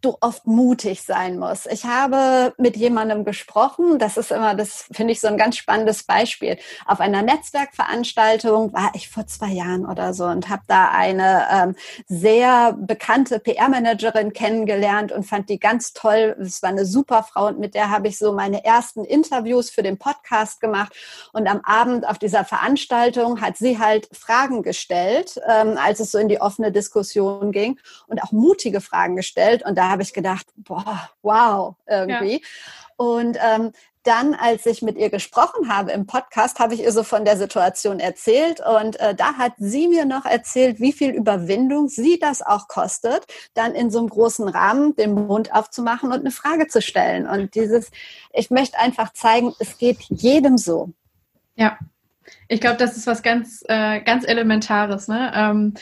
[0.00, 1.66] du oft mutig sein musst.
[1.72, 6.04] Ich habe mit jemandem gesprochen, das ist immer, das finde ich so ein ganz spannendes
[6.04, 6.56] Beispiel.
[6.86, 11.76] Auf einer Netzwerkveranstaltung war ich vor zwei Jahren oder so und habe da eine ähm,
[12.06, 16.36] sehr bekannte PR-Managerin kennengelernt und fand die ganz toll.
[16.40, 19.82] Es war eine super Frau und mit der habe ich so meine ersten Interviews für
[19.82, 20.92] den Podcast gemacht.
[21.32, 26.18] Und am Abend auf dieser Veranstaltung hat sie halt Fragen gestellt, ähm, als es so
[26.18, 29.64] in die offene Diskussion ging und auch mutige Fragen gestellt.
[29.66, 32.34] Und da habe ich gedacht, boah, wow, irgendwie.
[32.34, 32.38] Ja.
[32.96, 33.72] Und ähm,
[34.08, 37.36] dann, als ich mit ihr gesprochen habe im Podcast, habe ich ihr so von der
[37.36, 42.40] Situation erzählt und äh, da hat sie mir noch erzählt, wie viel Überwindung sie das
[42.40, 46.80] auch kostet, dann in so einem großen Rahmen den Mund aufzumachen und eine Frage zu
[46.80, 47.26] stellen.
[47.26, 47.90] Und dieses,
[48.32, 50.90] ich möchte einfach zeigen, es geht jedem so.
[51.56, 51.78] Ja,
[52.48, 55.08] ich glaube, das ist was ganz, äh, ganz Elementares.
[55.08, 55.32] Ne?
[55.34, 55.74] Ähm,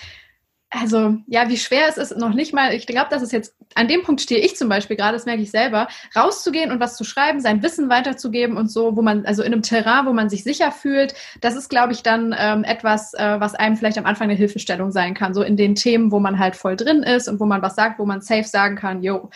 [0.70, 3.86] also ja, wie schwer es ist, noch nicht mal, ich glaube, das ist jetzt, an
[3.86, 7.04] dem Punkt stehe ich zum Beispiel gerade, das merke ich selber, rauszugehen und was zu
[7.04, 10.42] schreiben, sein Wissen weiterzugeben und so, wo man, also in einem Terrain, wo man sich
[10.42, 14.28] sicher fühlt, das ist, glaube ich, dann ähm, etwas, äh, was einem vielleicht am Anfang
[14.28, 17.38] eine Hilfestellung sein kann, so in den Themen, wo man halt voll drin ist und
[17.38, 19.30] wo man was sagt, wo man safe sagen kann, yo,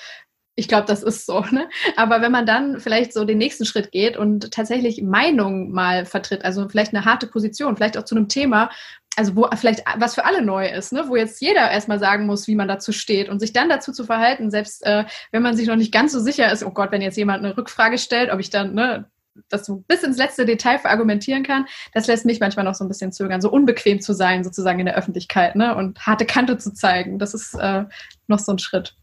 [0.56, 1.40] ich glaube, das ist so.
[1.50, 1.68] Ne?
[1.96, 6.44] Aber wenn man dann vielleicht so den nächsten Schritt geht und tatsächlich Meinung mal vertritt,
[6.44, 8.70] also vielleicht eine harte Position, vielleicht auch zu einem Thema,
[9.20, 11.04] also wo vielleicht was für alle neu ist, ne?
[11.06, 14.04] wo jetzt jeder erstmal sagen muss, wie man dazu steht und sich dann dazu zu
[14.04, 17.02] verhalten, selbst äh, wenn man sich noch nicht ganz so sicher ist, oh Gott, wenn
[17.02, 19.10] jetzt jemand eine Rückfrage stellt, ob ich dann ne,
[19.50, 22.88] das so bis ins letzte Detail verargumentieren kann, das lässt mich manchmal noch so ein
[22.88, 25.76] bisschen zögern, so unbequem zu sein sozusagen in der Öffentlichkeit ne?
[25.76, 27.18] und harte Kante zu zeigen.
[27.18, 27.84] Das ist äh,
[28.26, 28.96] noch so ein Schritt.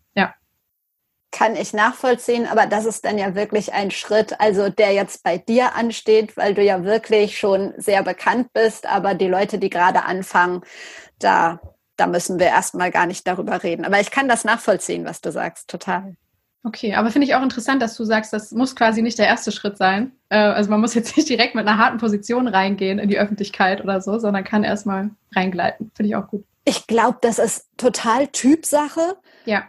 [1.31, 5.37] Kann ich nachvollziehen, aber das ist dann ja wirklich ein Schritt, also der jetzt bei
[5.37, 10.05] dir ansteht, weil du ja wirklich schon sehr bekannt bist, aber die Leute, die gerade
[10.05, 10.61] anfangen,
[11.19, 11.59] da,
[11.97, 13.85] da müssen wir erstmal gar nicht darüber reden.
[13.85, 16.15] Aber ich kann das nachvollziehen, was du sagst, total.
[16.63, 19.53] Okay, aber finde ich auch interessant, dass du sagst, das muss quasi nicht der erste
[19.53, 20.11] Schritt sein.
[20.29, 23.81] Äh, also man muss jetzt nicht direkt mit einer harten Position reingehen in die Öffentlichkeit
[23.81, 25.91] oder so, sondern kann erstmal reingleiten.
[25.95, 26.45] Finde ich auch gut.
[26.65, 29.15] Ich glaube, das ist total Typsache.
[29.45, 29.63] Ja.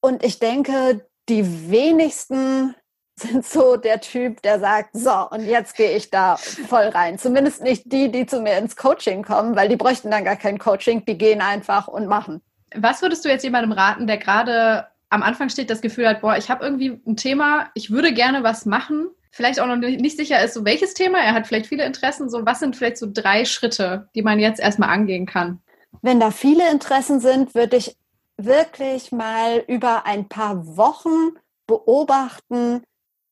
[0.00, 2.74] Und ich denke, die wenigsten
[3.18, 7.18] sind so der Typ, der sagt, so, und jetzt gehe ich da voll rein.
[7.18, 10.58] Zumindest nicht die, die zu mir ins Coaching kommen, weil die bräuchten dann gar kein
[10.58, 12.42] Coaching, die gehen einfach und machen.
[12.74, 16.36] Was würdest du jetzt jemandem raten, der gerade am Anfang steht, das Gefühl hat, boah,
[16.36, 20.42] ich habe irgendwie ein Thema, ich würde gerne was machen, vielleicht auch noch nicht sicher
[20.42, 23.44] ist, so welches Thema, er hat vielleicht viele Interessen, so was sind vielleicht so drei
[23.44, 25.60] Schritte, die man jetzt erstmal angehen kann?
[26.02, 27.96] Wenn da viele Interessen sind, würde ich
[28.36, 32.82] wirklich mal über ein paar Wochen beobachten,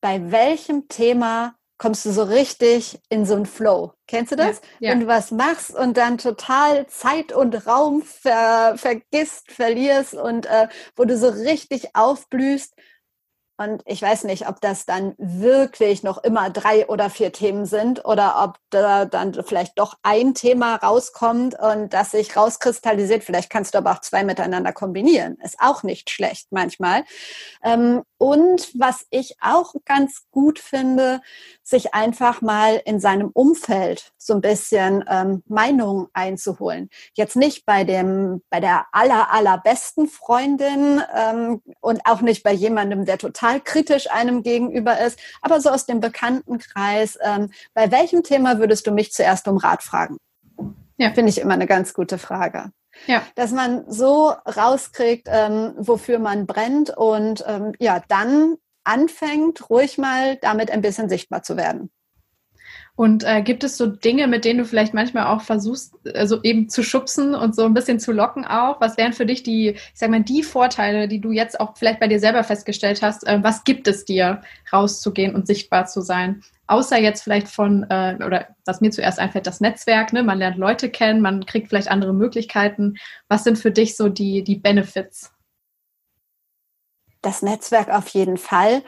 [0.01, 3.93] bei welchem Thema kommst du so richtig in so einen Flow.
[4.07, 4.61] Kennst du das?
[4.79, 4.91] Ja, ja.
[4.91, 10.69] Wenn du was machst und dann total Zeit und Raum ver vergisst, verlierst und äh,
[10.95, 12.73] wo du so richtig aufblühst
[13.57, 18.03] und ich weiß nicht, ob das dann wirklich noch immer drei oder vier Themen sind
[18.03, 23.23] oder ob da dann vielleicht doch ein Thema rauskommt und das sich rauskristallisiert.
[23.23, 25.37] Vielleicht kannst du aber auch zwei miteinander kombinieren.
[25.43, 27.05] Ist auch nicht schlecht manchmal.
[27.63, 31.21] Ähm, und was ich auch ganz gut finde,
[31.61, 36.89] sich einfach mal in seinem Umfeld so ein bisschen ähm, Meinungen einzuholen.
[37.13, 43.05] Jetzt nicht bei dem, bei der aller, allerbesten Freundin ähm, und auch nicht bei jemandem,
[43.05, 47.19] der total kritisch einem gegenüber ist, aber so aus dem Bekanntenkreis.
[47.21, 50.17] Ähm, bei welchem Thema würdest du mich zuerst um Rat fragen?
[50.97, 51.13] Ja.
[51.13, 52.71] Finde ich immer eine ganz gute Frage.
[53.07, 53.23] Ja.
[53.35, 60.37] Dass man so rauskriegt, ähm, wofür man brennt und ähm, ja, dann anfängt, ruhig mal
[60.37, 61.91] damit ein bisschen sichtbar zu werden.
[62.97, 66.69] Und äh, gibt es so Dinge, mit denen du vielleicht manchmal auch versuchst, also eben
[66.69, 68.79] zu schubsen und so ein bisschen zu locken auch?
[68.79, 71.99] Was wären für dich die, ich sag mal, die Vorteile, die du jetzt auch vielleicht
[71.99, 73.27] bei dir selber festgestellt hast?
[73.27, 76.41] Äh, was gibt es dir, rauszugehen und sichtbar zu sein?
[76.67, 80.23] Außer jetzt vielleicht von, äh, oder was mir zuerst einfällt, das Netzwerk, ne?
[80.23, 82.95] Man lernt Leute kennen, man kriegt vielleicht andere Möglichkeiten.
[83.27, 85.31] Was sind für dich so die, die Benefits?
[87.21, 88.83] Das Netzwerk auf jeden Fall.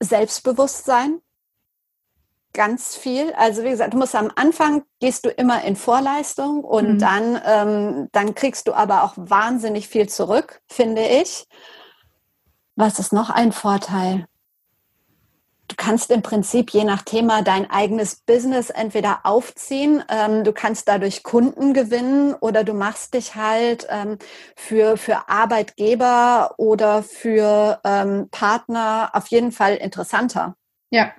[0.00, 1.20] Selbstbewusstsein,
[2.56, 3.32] ganz viel.
[3.34, 6.98] Also wie gesagt, du musst am Anfang gehst du immer in Vorleistung und mhm.
[6.98, 11.46] dann, ähm, dann kriegst du aber auch wahnsinnig viel zurück, finde ich.
[12.74, 14.26] Was ist noch ein Vorteil?
[15.68, 20.88] Du kannst im Prinzip je nach Thema dein eigenes Business entweder aufziehen, ähm, du kannst
[20.88, 24.18] dadurch Kunden gewinnen oder du machst dich halt ähm,
[24.54, 30.56] für, für Arbeitgeber oder für ähm, Partner auf jeden Fall interessanter.
[30.90, 31.12] Ja,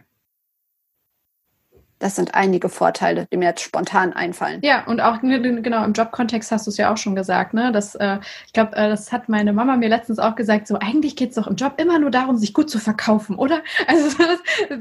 [2.00, 4.60] Das sind einige Vorteile, die mir jetzt spontan einfallen.
[4.64, 7.72] Ja, und auch genau im Jobkontext hast du es ja auch schon gesagt, ne?
[7.72, 10.68] Das, äh, ich glaube, äh, das hat meine Mama mir letztens auch gesagt.
[10.68, 13.62] So eigentlich geht es doch im Job immer nur darum, sich gut zu verkaufen, oder?
[13.88, 14.18] Also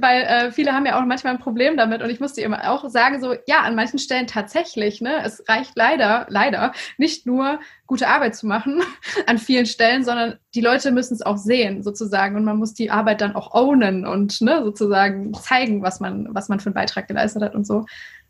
[0.00, 2.88] weil äh, viele haben ja auch manchmal ein Problem damit und ich musste immer auch
[2.88, 5.22] sagen so, ja, an manchen Stellen tatsächlich, ne?
[5.24, 8.82] Es reicht leider, leider nicht nur gute Arbeit zu machen
[9.26, 12.90] an vielen Stellen, sondern die Leute müssen es auch sehen sozusagen und man muss die
[12.90, 17.08] Arbeit dann auch ownen und ne, sozusagen zeigen, was man, was man für einen Beitrag
[17.08, 17.86] geleistet hat und so.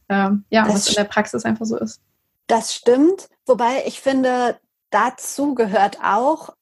[0.08, 2.00] Ähm, ja, das was in der Praxis einfach so ist.
[2.46, 4.58] Das stimmt, wobei ich finde,
[4.90, 6.54] dazu gehört auch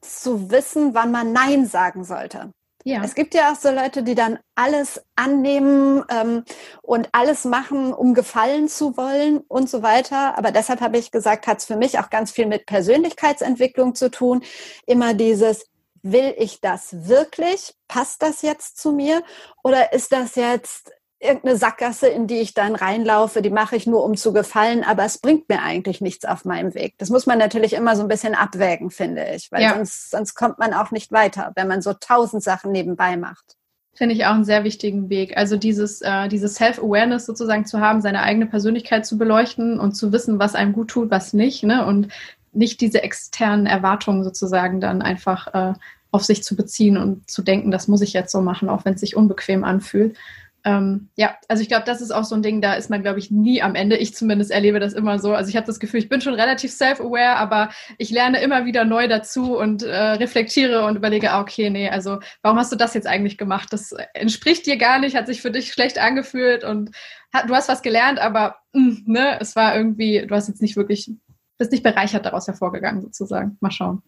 [0.00, 2.52] zu wissen, wann man Nein sagen sollte.
[2.84, 3.02] Ja.
[3.04, 6.44] Es gibt ja auch so Leute, die dann alles annehmen ähm,
[6.82, 10.38] und alles machen, um gefallen zu wollen und so weiter.
[10.38, 14.10] Aber deshalb habe ich gesagt, hat es für mich auch ganz viel mit Persönlichkeitsentwicklung zu
[14.10, 14.42] tun.
[14.86, 15.66] Immer dieses,
[16.02, 17.74] will ich das wirklich?
[17.86, 19.22] Passt das jetzt zu mir?
[19.62, 20.90] Oder ist das jetzt
[21.20, 25.04] irgendeine Sackgasse, in die ich dann reinlaufe, die mache ich nur, um zu gefallen, aber
[25.04, 26.94] es bringt mir eigentlich nichts auf meinem Weg.
[26.96, 29.74] Das muss man natürlich immer so ein bisschen abwägen, finde ich, weil ja.
[29.74, 33.56] sonst, sonst kommt man auch nicht weiter, wenn man so tausend Sachen nebenbei macht.
[33.92, 35.36] Finde ich auch einen sehr wichtigen Weg.
[35.36, 40.12] Also dieses, äh, dieses Self-Awareness sozusagen zu haben, seine eigene Persönlichkeit zu beleuchten und zu
[40.12, 41.84] wissen, was einem gut tut, was nicht, ne?
[41.84, 42.08] Und
[42.52, 45.74] nicht diese externen Erwartungen sozusagen dann einfach äh,
[46.12, 48.94] auf sich zu beziehen und zu denken, das muss ich jetzt so machen, auch wenn
[48.94, 50.16] es sich unbequem anfühlt.
[50.64, 53.18] Ähm, ja, also ich glaube, das ist auch so ein Ding, da ist man, glaube
[53.18, 53.96] ich, nie am Ende.
[53.96, 55.34] Ich zumindest erlebe das immer so.
[55.34, 58.84] Also ich habe das Gefühl, ich bin schon relativ self-aware, aber ich lerne immer wieder
[58.84, 62.94] neu dazu und äh, reflektiere und überlege, ah, okay, nee, also warum hast du das
[62.94, 63.72] jetzt eigentlich gemacht?
[63.72, 66.90] Das entspricht dir gar nicht, hat sich für dich schlecht angefühlt und
[67.32, 70.62] hat, du hast was gelernt, aber mh, mm, ne, es war irgendwie, du hast jetzt
[70.62, 71.10] nicht wirklich,
[71.58, 73.56] bist nicht bereichert daraus hervorgegangen, sozusagen.
[73.60, 74.02] Mal schauen.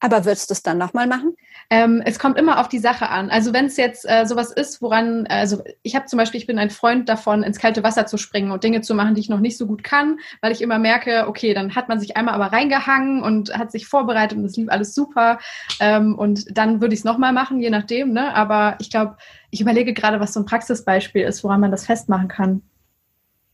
[0.00, 1.34] Aber würdest du es dann nochmal machen?
[1.70, 3.30] Ähm, es kommt immer auf die Sache an.
[3.30, 6.58] Also wenn es jetzt äh, sowas ist, woran, also ich habe zum Beispiel, ich bin
[6.58, 9.40] ein Freund davon, ins kalte Wasser zu springen und Dinge zu machen, die ich noch
[9.40, 12.52] nicht so gut kann, weil ich immer merke, okay, dann hat man sich einmal aber
[12.52, 15.40] reingehangen und hat sich vorbereitet und es lief alles super.
[15.80, 18.12] Ähm, und dann würde ich es nochmal machen, je nachdem.
[18.12, 18.34] Ne?
[18.34, 19.16] Aber ich glaube,
[19.50, 22.62] ich überlege gerade, was so ein Praxisbeispiel ist, woran man das festmachen kann.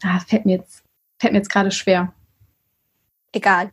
[0.02, 0.84] Ah, fällt mir jetzt,
[1.18, 2.12] fällt mir jetzt gerade schwer.
[3.32, 3.70] Egal.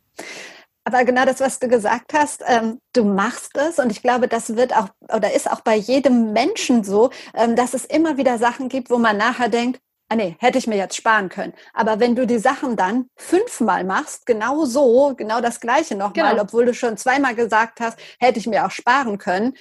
[0.84, 4.56] Aber genau das, was du gesagt hast, ähm, du machst es und ich glaube, das
[4.56, 8.68] wird auch oder ist auch bei jedem Menschen so, ähm, dass es immer wieder Sachen
[8.68, 9.80] gibt, wo man nachher denkt,
[10.12, 11.54] ah nee, hätte ich mir jetzt sparen können.
[11.72, 16.42] Aber wenn du die Sachen dann fünfmal machst, genau so, genau das Gleiche nochmal, genau.
[16.42, 19.54] obwohl du schon zweimal gesagt hast, hätte ich mir auch sparen können,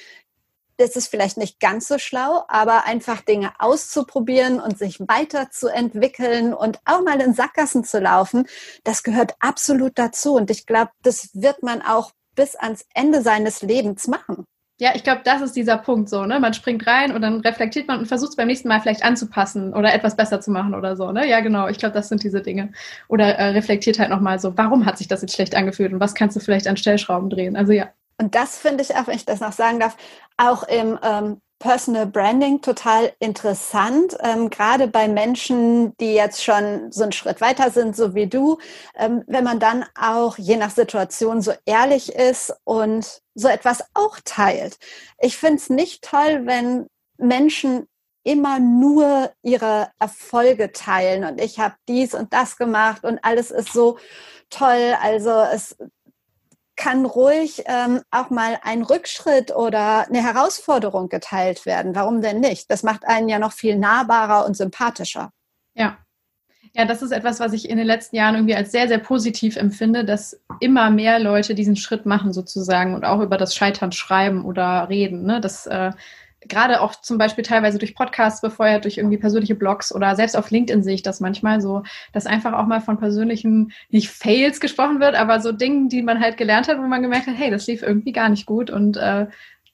[0.82, 6.80] das ist vielleicht nicht ganz so schlau, aber einfach Dinge auszuprobieren und sich weiterzuentwickeln und
[6.86, 8.48] auch mal in Sackgassen zu laufen,
[8.84, 10.36] das gehört absolut dazu.
[10.36, 14.46] Und ich glaube, das wird man auch bis ans Ende seines Lebens machen.
[14.80, 16.40] Ja, ich glaube, das ist dieser Punkt so, ne?
[16.40, 19.76] Man springt rein und dann reflektiert man und versucht es beim nächsten Mal vielleicht anzupassen
[19.76, 21.30] oder etwas besser zu machen oder so, ne?
[21.30, 21.68] Ja, genau.
[21.68, 22.72] Ich glaube, das sind diese Dinge.
[23.08, 26.16] Oder äh, reflektiert halt nochmal so, warum hat sich das jetzt schlecht angefühlt und was
[26.16, 27.56] kannst du vielleicht an Stellschrauben drehen?
[27.56, 27.92] Also ja.
[28.18, 29.98] Und das finde ich auch, wenn ich das noch sagen darf,
[30.42, 37.04] auch im ähm, Personal Branding total interessant, ähm, gerade bei Menschen, die jetzt schon so
[37.04, 38.58] einen Schritt weiter sind, so wie du,
[38.96, 44.18] ähm, wenn man dann auch je nach Situation so ehrlich ist und so etwas auch
[44.26, 44.78] teilt.
[45.20, 47.88] Ich finde es nicht toll, wenn Menschen
[48.24, 53.72] immer nur ihre Erfolge teilen und ich habe dies und das gemacht und alles ist
[53.72, 53.98] so
[54.50, 54.96] toll.
[55.02, 55.76] Also es
[56.82, 61.94] kann ruhig ähm, auch mal ein Rückschritt oder eine Herausforderung geteilt werden.
[61.94, 62.72] Warum denn nicht?
[62.72, 65.32] Das macht einen ja noch viel nahbarer und sympathischer.
[65.76, 66.00] Ja.
[66.74, 69.58] Ja, das ist etwas, was ich in den letzten Jahren irgendwie als sehr, sehr positiv
[69.58, 74.44] empfinde, dass immer mehr Leute diesen Schritt machen sozusagen und auch über das Scheitern schreiben
[74.44, 75.24] oder reden.
[75.24, 75.40] Ne?
[75.40, 75.92] Das äh,
[76.52, 80.52] gerade auch zum Beispiel teilweise durch Podcasts befeuert, durch irgendwie persönliche Blogs oder selbst auf
[80.52, 81.82] LinkedIn sehe ich das manchmal so,
[82.14, 86.20] dass einfach auch mal von persönlichen, nicht Fails gesprochen wird, aber so Dingen, die man
[86.20, 88.98] halt gelernt hat, wo man gemerkt hat, hey, das lief irgendwie gar nicht gut und
[88.98, 89.28] äh,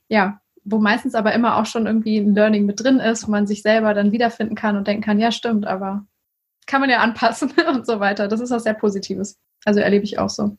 [0.07, 3.47] ja, wo meistens aber immer auch schon irgendwie ein Learning mit drin ist, wo man
[3.47, 6.05] sich selber dann wiederfinden kann und denken kann, ja, stimmt, aber
[6.67, 8.27] kann man ja anpassen und so weiter.
[8.27, 9.37] Das ist was sehr Positives.
[9.65, 10.57] Also erlebe ich auch so.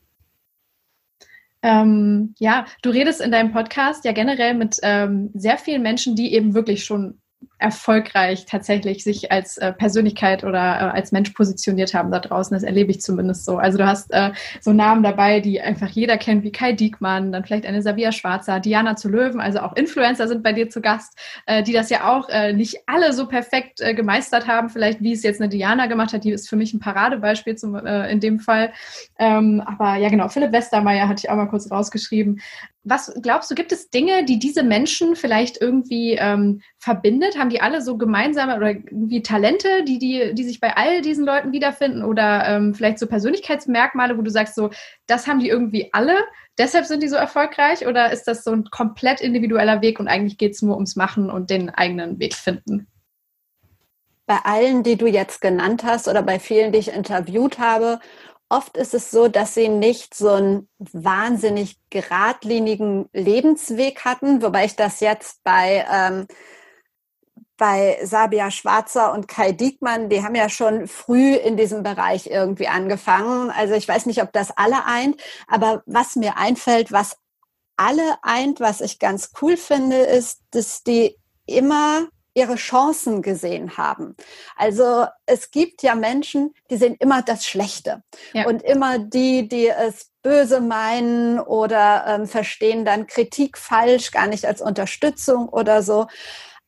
[1.63, 6.33] Ähm, ja, du redest in deinem Podcast ja generell mit ähm, sehr vielen Menschen, die
[6.33, 7.21] eben wirklich schon
[7.59, 12.55] erfolgreich tatsächlich sich als äh, Persönlichkeit oder äh, als Mensch positioniert haben da draußen.
[12.55, 13.59] Das erlebe ich zumindest so.
[13.59, 17.45] Also du hast äh, so Namen dabei, die einfach jeder kennt, wie Kai Diekmann, dann
[17.45, 21.19] vielleicht eine Sabia Schwarzer, Diana zu Löwen, also auch Influencer sind bei dir zu Gast,
[21.47, 25.13] äh, die das ja auch äh, nicht alle so perfekt äh, gemeistert haben, vielleicht wie
[25.13, 28.39] es jetzt eine Diana gemacht hat, die ist für mich ein Paradebeispiel zum, in dem
[28.39, 28.73] Fall.
[29.19, 32.41] Ähm, aber ja genau, Philipp Westermeier hatte ich auch mal kurz rausgeschrieben.
[32.85, 37.39] was glaubst du, gibt es Dinge, die diese Menschen vielleicht irgendwie ähm, verbindet?
[37.39, 41.25] Haben die alle so gemeinsame oder irgendwie Talente, die, die, die sich bei all diesen
[41.25, 42.05] Leuten wiederfinden?
[42.05, 44.71] Oder ähm, vielleicht so Persönlichkeitsmerkmale, wo du sagst, so,
[45.07, 46.17] das haben die irgendwie alle,
[46.59, 47.87] deshalb sind die so erfolgreich?
[47.87, 51.31] Oder ist das so ein komplett individueller Weg und eigentlich geht es nur ums Machen
[51.31, 52.87] und den eigenen Weg finden?
[54.27, 57.99] Bei allen, die du jetzt genannt hast oder bei vielen, die ich interviewt habe,
[58.51, 64.77] oft ist es so, dass sie nicht so einen wahnsinnig geradlinigen Lebensweg hatten, wobei ich
[64.77, 66.27] das jetzt bei, ähm,
[67.59, 72.69] bei Sabia Schwarzer und Kai Diekmann, die haben ja schon früh in diesem Bereich irgendwie
[72.69, 73.51] angefangen.
[73.51, 77.19] Also ich weiß nicht, ob das alle eint, aber was mir einfällt, was
[77.77, 84.17] alle eint, was ich ganz cool finde, ist, dass die immer ihre Chancen gesehen haben.
[84.57, 88.03] Also es gibt ja Menschen, die sehen immer das Schlechte
[88.33, 88.47] ja.
[88.47, 94.45] und immer die, die es böse meinen oder ähm, verstehen dann Kritik falsch, gar nicht
[94.45, 96.07] als Unterstützung oder so.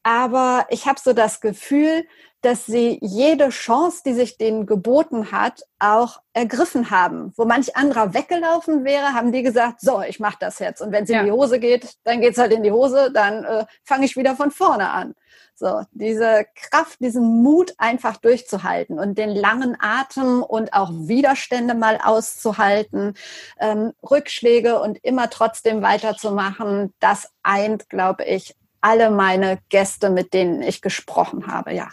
[0.02, 2.04] Aber ich habe so das Gefühl,
[2.42, 7.32] dass sie jede Chance, die sich denen geboten hat, auch ergriffen haben.
[7.36, 10.80] Wo manch anderer weggelaufen wäre, haben die gesagt, so, ich mache das jetzt.
[10.80, 11.20] Und wenn es ja.
[11.20, 14.36] in die Hose geht, dann geht's halt in die Hose, dann äh, fange ich wieder
[14.36, 15.14] von vorne an.
[15.54, 21.98] So, diese Kraft, diesen Mut einfach durchzuhalten und den langen Atem und auch Widerstände mal
[22.02, 23.12] auszuhalten,
[23.60, 30.62] ähm, Rückschläge und immer trotzdem weiterzumachen, das eint, glaube ich, alle meine Gäste, mit denen
[30.62, 31.88] ich gesprochen habe, ja.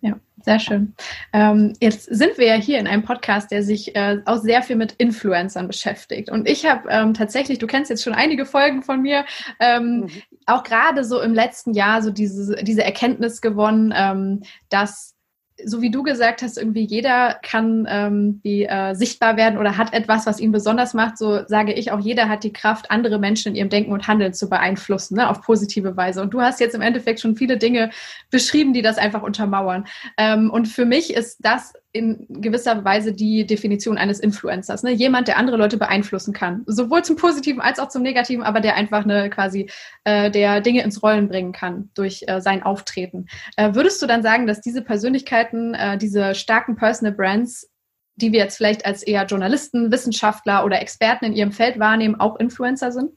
[0.00, 0.14] Ja,
[0.44, 0.94] sehr schön.
[1.32, 4.76] Ähm, jetzt sind wir ja hier in einem Podcast, der sich äh, auch sehr viel
[4.76, 6.30] mit Influencern beschäftigt.
[6.30, 9.24] Und ich habe ähm, tatsächlich, du kennst jetzt schon einige Folgen von mir,
[9.58, 10.10] ähm, mhm.
[10.46, 15.17] auch gerade so im letzten Jahr so diese, diese Erkenntnis gewonnen, ähm, dass
[15.64, 19.92] so wie du gesagt hast, irgendwie jeder kann ähm, wie, äh, sichtbar werden oder hat
[19.92, 21.18] etwas, was ihn besonders macht.
[21.18, 24.34] So sage ich auch, jeder hat die Kraft, andere Menschen in ihrem Denken und Handeln
[24.34, 26.22] zu beeinflussen, ne, auf positive Weise.
[26.22, 27.90] Und du hast jetzt im Endeffekt schon viele Dinge
[28.30, 29.86] beschrieben, die das einfach untermauern.
[30.16, 34.82] Ähm, und für mich ist das in gewisser Weise die Definition eines Influencers.
[34.82, 34.92] Ne?
[34.92, 36.62] Jemand, der andere Leute beeinflussen kann.
[36.66, 39.70] Sowohl zum Positiven als auch zum Negativen, aber der einfach eine quasi,
[40.04, 43.26] äh, der Dinge ins Rollen bringen kann durch äh, sein Auftreten.
[43.56, 47.70] Äh, würdest du dann sagen, dass diese Persönlichkeiten, äh, diese starken Personal Brands,
[48.16, 52.36] die wir jetzt vielleicht als eher Journalisten, Wissenschaftler oder Experten in ihrem Feld wahrnehmen, auch
[52.36, 53.12] Influencer sind?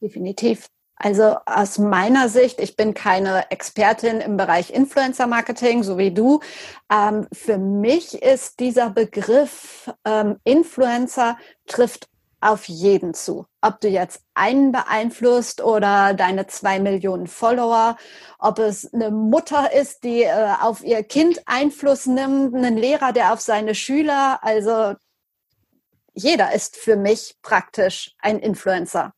[0.00, 0.68] Definitiv.
[1.02, 6.40] Also aus meiner Sicht, ich bin keine Expertin im Bereich Influencer Marketing, so wie du.
[6.92, 12.10] Ähm, für mich ist dieser Begriff ähm, Influencer trifft
[12.42, 13.46] auf jeden zu.
[13.62, 17.96] Ob du jetzt einen beeinflusst oder deine zwei Millionen Follower,
[18.38, 23.32] ob es eine Mutter ist, die äh, auf ihr Kind Einfluss nimmt, einen Lehrer, der
[23.32, 24.96] auf seine Schüler, also
[26.12, 29.14] jeder ist für mich praktisch ein Influencer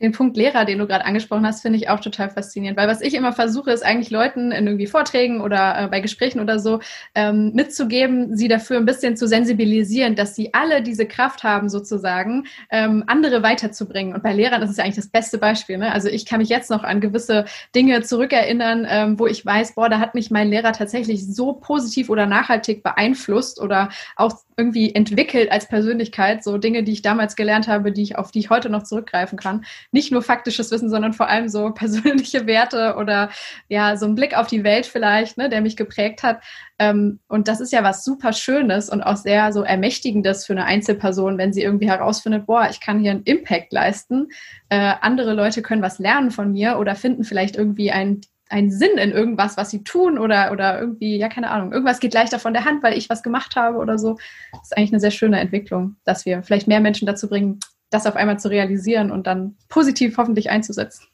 [0.00, 3.00] den Punkt Lehrer, den du gerade angesprochen hast, finde ich auch total faszinierend, weil was
[3.00, 6.80] ich immer versuche, ist eigentlich Leuten in irgendwie Vorträgen oder äh, bei Gesprächen oder so
[7.14, 12.46] ähm, mitzugeben, sie dafür ein bisschen zu sensibilisieren, dass sie alle diese Kraft haben, sozusagen,
[12.70, 14.14] ähm, andere weiterzubringen.
[14.14, 15.78] Und bei Lehrern ist es ja eigentlich das beste Beispiel.
[15.78, 15.92] Ne?
[15.92, 19.88] Also ich kann mich jetzt noch an gewisse Dinge zurückerinnern, ähm, wo ich weiß, boah,
[19.88, 25.50] da hat mich mein Lehrer tatsächlich so positiv oder nachhaltig beeinflusst oder auch irgendwie entwickelt
[25.50, 28.70] als Persönlichkeit, so Dinge, die ich damals gelernt habe, die ich auf die ich heute
[28.70, 29.64] noch zurückgreifen kann.
[29.94, 33.30] Nicht nur faktisches Wissen, sondern vor allem so persönliche Werte oder
[33.68, 36.42] ja, so ein Blick auf die Welt vielleicht, ne, der mich geprägt hat.
[36.80, 40.64] Ähm, und das ist ja was super Schönes und auch sehr so Ermächtigendes für eine
[40.64, 44.26] Einzelperson, wenn sie irgendwie herausfindet, boah, ich kann hier einen Impact leisten.
[44.68, 48.20] Äh, andere Leute können was lernen von mir oder finden vielleicht irgendwie ein
[48.50, 52.14] einen Sinn in irgendwas, was sie tun oder, oder irgendwie, ja, keine Ahnung, irgendwas geht
[52.14, 54.18] leichter von der Hand, weil ich was gemacht habe oder so.
[54.52, 57.58] Das ist eigentlich eine sehr schöne Entwicklung, dass wir vielleicht mehr Menschen dazu bringen,
[57.94, 61.06] das auf einmal zu realisieren und dann positiv hoffentlich einzusetzen.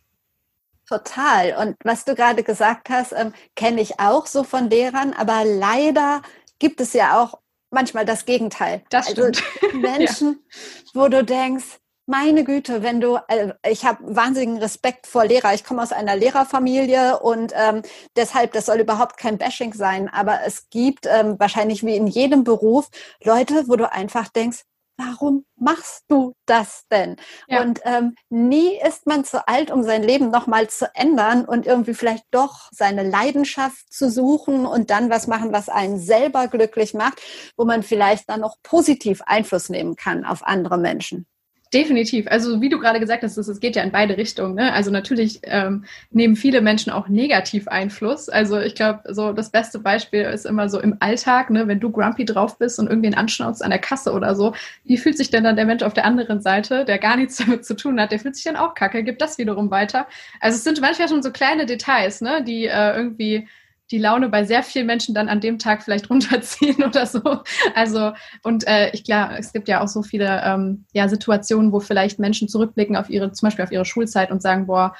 [0.88, 1.54] Total.
[1.60, 6.22] Und was du gerade gesagt hast, ähm, kenne ich auch so von Lehrern, aber leider
[6.58, 7.38] gibt es ja auch
[7.70, 8.82] manchmal das Gegenteil.
[8.90, 9.42] Das also stimmt.
[9.62, 10.90] Also Menschen, ja.
[10.94, 15.54] wo du denkst, meine Güte, wenn du, äh, ich habe wahnsinnigen Respekt vor Lehrer.
[15.54, 17.82] Ich komme aus einer Lehrerfamilie und ähm,
[18.16, 22.42] deshalb, das soll überhaupt kein Bashing sein, aber es gibt ähm, wahrscheinlich wie in jedem
[22.42, 22.88] Beruf
[23.22, 24.64] Leute, wo du einfach denkst,
[24.96, 27.16] warum machst du das denn?
[27.48, 27.62] Ja.
[27.62, 31.94] Und ähm, nie ist man zu alt, um sein Leben nochmal zu ändern und irgendwie
[31.94, 37.20] vielleicht doch seine Leidenschaft zu suchen und dann was machen, was einen selber glücklich macht,
[37.56, 41.26] wo man vielleicht dann noch positiv Einfluss nehmen kann auf andere Menschen.
[41.72, 42.26] Definitiv.
[42.28, 44.56] Also wie du gerade gesagt hast, es geht ja in beide Richtungen.
[44.56, 44.72] Ne?
[44.72, 48.28] Also natürlich ähm, nehmen viele Menschen auch negativ Einfluss.
[48.28, 51.68] Also ich glaube, so das beste Beispiel ist immer so im Alltag, ne?
[51.68, 54.52] wenn du grumpy drauf bist und irgendwen anschnauzt an der Kasse oder so.
[54.84, 57.64] Wie fühlt sich denn dann der Mensch auf der anderen Seite, der gar nichts damit
[57.64, 58.10] zu tun hat?
[58.10, 60.08] Der fühlt sich dann auch kacke, gibt das wiederum weiter.
[60.40, 62.42] Also es sind manchmal schon so kleine Details, ne?
[62.42, 63.46] die äh, irgendwie
[63.90, 67.20] die Laune bei sehr vielen Menschen dann an dem Tag vielleicht runterziehen oder so.
[67.74, 68.12] Also,
[68.42, 72.18] und äh, ich klar, es gibt ja auch so viele ähm, ja, Situationen, wo vielleicht
[72.18, 74.94] Menschen zurückblicken auf ihre, zum Beispiel auf ihre Schulzeit und sagen, boah,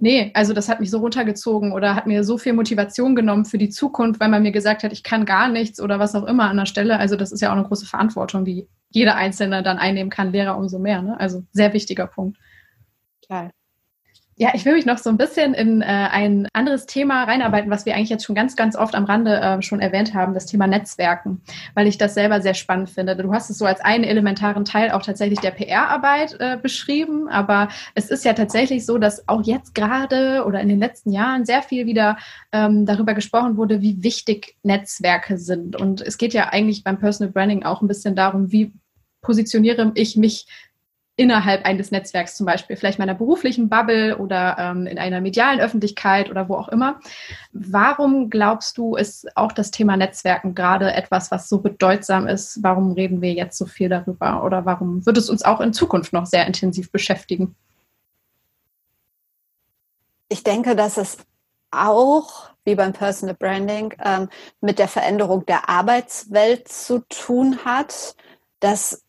[0.00, 3.58] nee, also das hat mich so runtergezogen oder hat mir so viel Motivation genommen für
[3.58, 6.48] die Zukunft, weil man mir gesagt hat, ich kann gar nichts oder was auch immer
[6.48, 6.98] an der Stelle.
[6.98, 10.56] Also das ist ja auch eine große Verantwortung, die jeder Einzelne dann einnehmen kann, Lehrer
[10.56, 11.02] umso mehr.
[11.02, 11.18] Ne?
[11.20, 12.38] Also sehr wichtiger Punkt.
[13.24, 13.50] Klar.
[14.40, 17.84] Ja, ich will mich noch so ein bisschen in äh, ein anderes Thema reinarbeiten, was
[17.84, 20.66] wir eigentlich jetzt schon ganz, ganz oft am Rande äh, schon erwähnt haben, das Thema
[20.66, 21.42] Netzwerken,
[21.74, 23.14] weil ich das selber sehr spannend finde.
[23.16, 27.68] Du hast es so als einen elementaren Teil auch tatsächlich der PR-Arbeit äh, beschrieben, aber
[27.94, 31.60] es ist ja tatsächlich so, dass auch jetzt gerade oder in den letzten Jahren sehr
[31.60, 32.16] viel wieder
[32.50, 35.78] ähm, darüber gesprochen wurde, wie wichtig Netzwerke sind.
[35.78, 38.72] Und es geht ja eigentlich beim Personal Branding auch ein bisschen darum, wie
[39.20, 40.46] positioniere ich mich
[41.20, 46.30] innerhalb eines Netzwerks zum Beispiel, vielleicht meiner beruflichen Bubble oder ähm, in einer medialen Öffentlichkeit
[46.30, 46.98] oder wo auch immer.
[47.52, 52.62] Warum glaubst du, ist auch das Thema Netzwerken gerade etwas, was so bedeutsam ist?
[52.62, 56.14] Warum reden wir jetzt so viel darüber oder warum wird es uns auch in Zukunft
[56.14, 57.54] noch sehr intensiv beschäftigen?
[60.30, 61.18] Ich denke, dass es
[61.70, 64.30] auch wie beim Personal Branding ähm,
[64.62, 68.14] mit der Veränderung der Arbeitswelt zu tun hat,
[68.60, 69.02] dass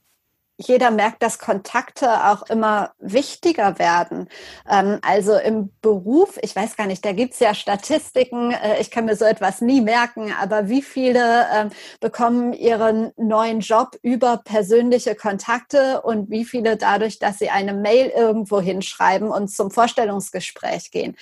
[0.62, 4.28] jeder merkt, dass Kontakte auch immer wichtiger werden.
[4.70, 9.06] Ähm, also im Beruf, ich weiß gar nicht, da gibt's ja Statistiken, äh, ich kann
[9.06, 15.16] mir so etwas nie merken, aber wie viele ähm, bekommen ihren neuen Job über persönliche
[15.16, 21.16] Kontakte und wie viele dadurch, dass sie eine Mail irgendwo hinschreiben und zum Vorstellungsgespräch gehen.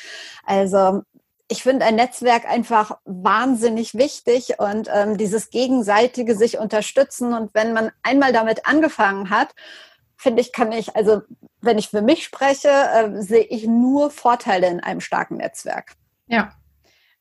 [0.43, 1.01] Also
[1.51, 7.33] ich finde ein Netzwerk einfach wahnsinnig wichtig und ähm, dieses gegenseitige sich unterstützen.
[7.33, 9.55] Und wenn man einmal damit angefangen hat,
[10.15, 11.21] finde ich, kann ich, also
[11.61, 15.93] wenn ich für mich spreche, äh, sehe ich nur Vorteile in einem starken Netzwerk.
[16.27, 16.51] Ja,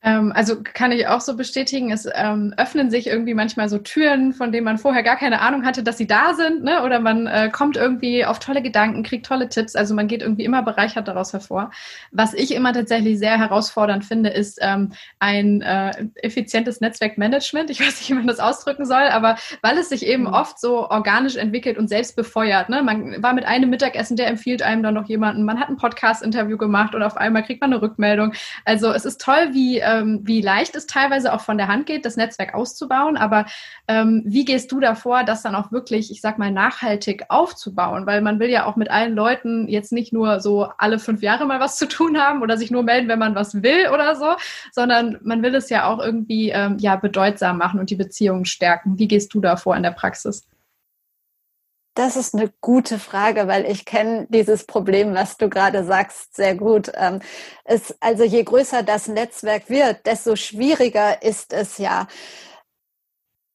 [0.00, 4.32] ähm, also kann ich auch so bestätigen, es ähm, öffnen sich irgendwie manchmal so Türen,
[4.32, 6.84] von denen man vorher gar keine Ahnung hatte, dass sie da sind, ne?
[6.84, 10.44] oder man äh, kommt irgendwie auf tolle Gedanken, kriegt tolle Tipps, also man geht irgendwie
[10.44, 11.72] immer bereichert daraus hervor.
[12.12, 15.90] Was ich immer tatsächlich sehr herausfordernd finde, ist ähm, ein äh,
[16.22, 17.68] effizientes Netzwerkmanagement.
[17.68, 20.34] Ich weiß nicht, wie man das ausdrücken soll, aber weil es sich eben mhm.
[20.34, 22.68] oft so organisch entwickelt und selbst befeuert.
[22.68, 22.84] Ne?
[22.84, 26.56] Man war mit einem Mittagessen, der empfiehlt einem dann noch jemanden, man hat ein Podcast-Interview
[26.56, 28.32] gemacht und auf einmal kriegt man eine Rückmeldung.
[28.64, 32.04] Also es ist toll, wie ähm, wie leicht es teilweise auch von der Hand geht,
[32.04, 33.16] das Netzwerk auszubauen.
[33.16, 33.46] Aber
[33.88, 38.06] ähm, wie gehst du davor, das dann auch wirklich, ich sag mal, nachhaltig aufzubauen?
[38.06, 41.46] Weil man will ja auch mit allen Leuten jetzt nicht nur so alle fünf Jahre
[41.46, 44.34] mal was zu tun haben oder sich nur melden, wenn man was will oder so,
[44.72, 48.98] sondern man will es ja auch irgendwie ähm, ja bedeutsam machen und die Beziehungen stärken.
[48.98, 50.46] Wie gehst du davor in der Praxis?
[51.98, 56.54] Das ist eine gute Frage, weil ich kenne dieses Problem, was du gerade sagst, sehr
[56.54, 56.92] gut.
[56.94, 57.18] Ähm,
[57.64, 62.06] es, also je größer das Netzwerk wird, desto schwieriger ist es ja.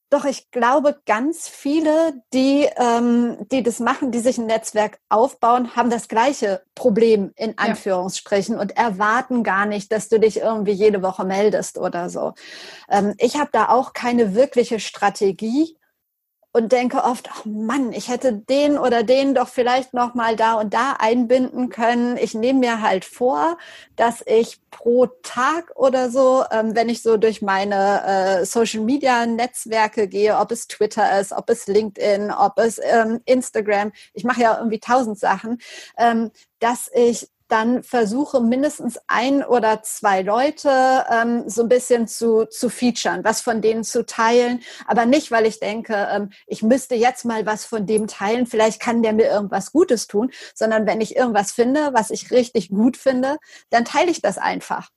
[0.09, 5.77] Doch ich glaube, ganz viele, die, ähm, die das machen, die sich ein Netzwerk aufbauen,
[5.77, 8.61] haben das gleiche Problem in Anführungsstrichen ja.
[8.61, 12.33] und erwarten gar nicht, dass du dich irgendwie jede Woche meldest oder so.
[12.89, 15.77] Ähm, ich habe da auch keine wirkliche Strategie
[16.53, 20.53] und denke oft, ach Mann, ich hätte den oder den doch vielleicht noch mal da
[20.53, 22.15] und da einbinden können.
[22.15, 23.57] Ich nehme mir halt vor,
[23.95, 29.25] dass ich pro Tag oder so, ähm, wenn ich so durch meine äh, Social Media
[29.25, 34.41] Netzwerke gehe, ob es Twitter ist, ob es LinkedIn, ob es ähm, Instagram, ich mache
[34.41, 35.57] ja irgendwie tausend Sachen,
[35.97, 36.29] ähm,
[36.59, 42.67] dass ich dann versuche mindestens ein oder zwei Leute ähm, so ein bisschen zu, zu
[42.67, 47.25] featuren, was von denen zu teilen, aber nicht, weil ich denke, ähm, ich müsste jetzt
[47.25, 51.15] mal was von dem teilen, vielleicht kann der mir irgendwas Gutes tun, sondern wenn ich
[51.15, 53.37] irgendwas finde, was ich richtig gut finde,
[53.69, 54.89] dann teile ich das einfach.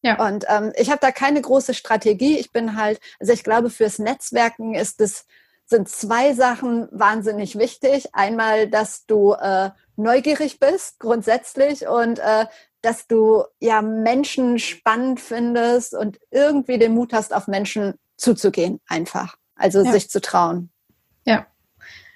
[0.00, 0.26] Ja.
[0.26, 2.38] Und ähm, ich habe da keine große Strategie.
[2.38, 5.26] Ich bin halt, also ich glaube, fürs Netzwerken ist es
[5.68, 8.14] sind zwei Sachen wahnsinnig wichtig.
[8.14, 12.46] Einmal, dass du äh, neugierig bist grundsätzlich und äh,
[12.82, 19.36] dass du ja Menschen spannend findest und irgendwie den Mut hast, auf Menschen zuzugehen, einfach.
[19.56, 19.92] Also ja.
[19.92, 20.70] sich zu trauen.
[21.24, 21.46] Ja.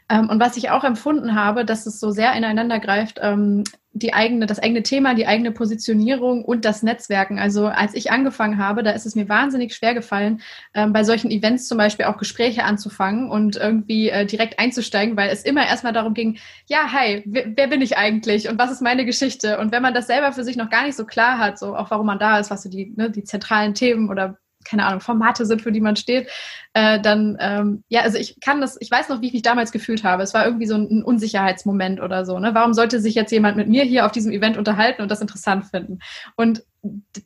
[0.08, 3.64] Ähm, und was ich auch empfunden habe, dass es so sehr ineinander greift, ähm,
[3.94, 7.38] die eigene, das eigene Thema, die eigene Positionierung und das Netzwerken.
[7.38, 10.40] Also als ich angefangen habe, da ist es mir wahnsinnig schwer gefallen,
[10.74, 15.30] ähm, bei solchen Events zum Beispiel auch Gespräche anzufangen und irgendwie äh, direkt einzusteigen, weil
[15.30, 18.82] es immer erstmal darum ging, ja, hi, wer, wer, bin ich eigentlich und was ist
[18.82, 19.58] meine Geschichte?
[19.58, 21.90] Und wenn man das selber für sich noch gar nicht so klar hat, so auch
[21.90, 25.46] warum man da ist, was so die, ne, die zentralen Themen oder keine Ahnung, Formate
[25.46, 26.28] sind, für die man steht,
[26.74, 29.72] äh, dann, ähm, ja, also ich kann das, ich weiß noch, wie ich mich damals
[29.72, 30.22] gefühlt habe.
[30.22, 32.38] Es war irgendwie so ein Unsicherheitsmoment oder so.
[32.38, 32.54] Ne?
[32.54, 35.66] Warum sollte sich jetzt jemand mit mir hier auf diesem Event unterhalten und das interessant
[35.66, 35.98] finden?
[36.36, 36.64] Und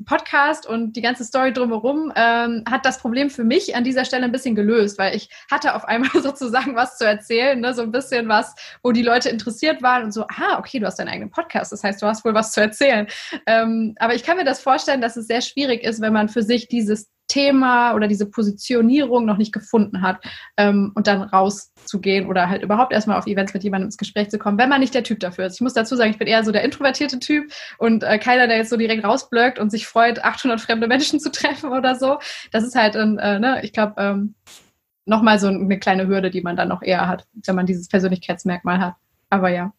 [0.05, 4.25] Podcast und die ganze Story drumherum ähm, hat das Problem für mich an dieser Stelle
[4.25, 7.73] ein bisschen gelöst, weil ich hatte auf einmal sozusagen was zu erzählen, ne?
[7.73, 10.99] so ein bisschen was, wo die Leute interessiert waren und so, ah, okay, du hast
[10.99, 13.07] deinen eigenen Podcast, das heißt, du hast wohl was zu erzählen.
[13.47, 16.43] Ähm, aber ich kann mir das vorstellen, dass es sehr schwierig ist, wenn man für
[16.43, 20.25] sich dieses Thema oder diese Positionierung noch nicht gefunden hat
[20.57, 24.39] ähm, und dann rauszugehen oder halt überhaupt erstmal auf Events mit jemandem ins Gespräch zu
[24.39, 25.55] kommen, wenn man nicht der Typ dafür ist.
[25.55, 28.59] Ich muss dazu sagen, ich bin eher so der introvertierte Typ und äh, keiner, der
[28.59, 32.19] jetzt so direkt rausblöckt und sich freut, 800 fremde Menschen zu treffen oder so.
[32.53, 34.35] Das ist halt, ein, äh, ne, ich glaube, ähm,
[35.05, 38.81] nochmal so eine kleine Hürde, die man dann noch eher hat, wenn man dieses Persönlichkeitsmerkmal
[38.81, 38.95] hat.
[39.31, 39.73] Aber ja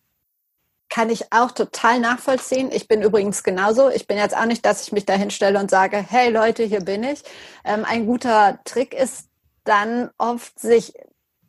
[0.90, 2.72] kann ich auch total nachvollziehen.
[2.72, 3.90] Ich bin übrigens genauso.
[3.90, 6.82] Ich bin jetzt auch nicht, dass ich mich da hinstelle und sage, hey Leute, hier
[6.82, 7.22] bin ich.
[7.66, 9.28] Ähm, ein guter Trick ist
[9.64, 10.94] dann oft, sich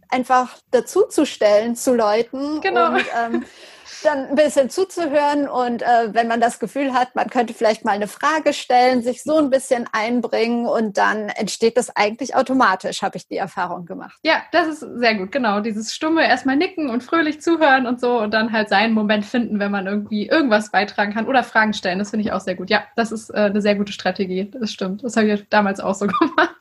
[0.08, 2.92] einfach dazuzustellen zu Leuten genau.
[2.92, 3.44] und ähm,
[4.02, 7.92] dann ein bisschen zuzuhören und äh, wenn man das Gefühl hat, man könnte vielleicht mal
[7.92, 13.16] eine Frage stellen, sich so ein bisschen einbringen und dann entsteht das eigentlich automatisch, habe
[13.16, 14.18] ich die Erfahrung gemacht.
[14.22, 15.60] Ja, das ist sehr gut, genau.
[15.60, 19.58] Dieses stumme erstmal nicken und fröhlich zuhören und so und dann halt seinen Moment finden,
[19.58, 21.98] wenn man irgendwie irgendwas beitragen kann oder Fragen stellen.
[21.98, 22.70] Das finde ich auch sehr gut.
[22.70, 24.50] Ja, das ist äh, eine sehr gute Strategie.
[24.50, 25.04] Das stimmt.
[25.04, 26.54] Das habe ich damals auch so gemacht.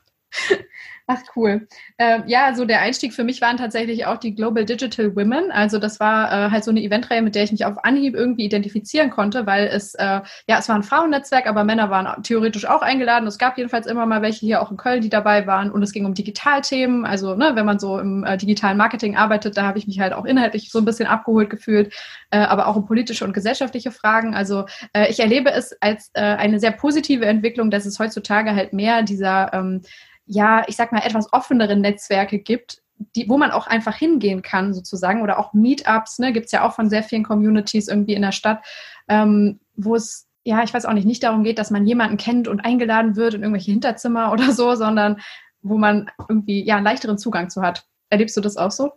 [1.10, 1.66] Ach cool.
[1.96, 5.50] Äh, ja, so der Einstieg für mich waren tatsächlich auch die Global Digital Women.
[5.50, 8.44] Also das war äh, halt so eine Eventreihe, mit der ich mich auf Anhieb irgendwie
[8.44, 12.82] identifizieren konnte, weil es äh, ja es war ein Frauennetzwerk, aber Männer waren theoretisch auch
[12.82, 13.26] eingeladen.
[13.26, 15.70] Es gab jedenfalls immer mal welche hier auch in Köln, die dabei waren.
[15.70, 17.06] Und es ging um Digitalthemen.
[17.06, 20.12] Also ne, wenn man so im äh, digitalen Marketing arbeitet, da habe ich mich halt
[20.12, 21.94] auch inhaltlich so ein bisschen abgeholt gefühlt,
[22.30, 24.34] äh, aber auch um politische und gesellschaftliche Fragen.
[24.34, 28.74] Also äh, ich erlebe es als äh, eine sehr positive Entwicklung, dass es heutzutage halt
[28.74, 29.80] mehr dieser ähm,
[30.28, 32.82] ja, ich sag mal, etwas offeneren Netzwerke gibt,
[33.16, 36.66] die, wo man auch einfach hingehen kann, sozusagen, oder auch Meetups, ne, gibt es ja
[36.66, 38.64] auch von sehr vielen Communities irgendwie in der Stadt,
[39.08, 42.46] ähm, wo es, ja, ich weiß auch nicht, nicht darum geht, dass man jemanden kennt
[42.46, 45.20] und eingeladen wird in irgendwelche Hinterzimmer oder so, sondern
[45.62, 47.84] wo man irgendwie ja einen leichteren Zugang zu hat.
[48.10, 48.92] Erlebst du das auch so?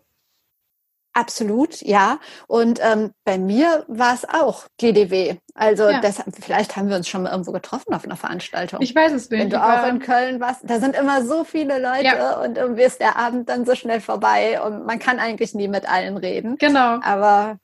[1.14, 2.20] Absolut, ja.
[2.47, 5.38] Und ähm, bei mir war es auch GDW.
[5.53, 5.99] Also ja.
[5.99, 8.82] deshalb, vielleicht haben wir uns schon mal irgendwo getroffen auf einer Veranstaltung.
[8.82, 9.39] Ich weiß es nicht.
[9.39, 12.39] Wenn du auch in Köln warst, da sind immer so viele Leute ja.
[12.39, 15.89] und irgendwie ist der Abend dann so schnell vorbei und man kann eigentlich nie mit
[15.89, 16.55] allen reden.
[16.57, 16.99] Genau.
[17.03, 17.57] Aber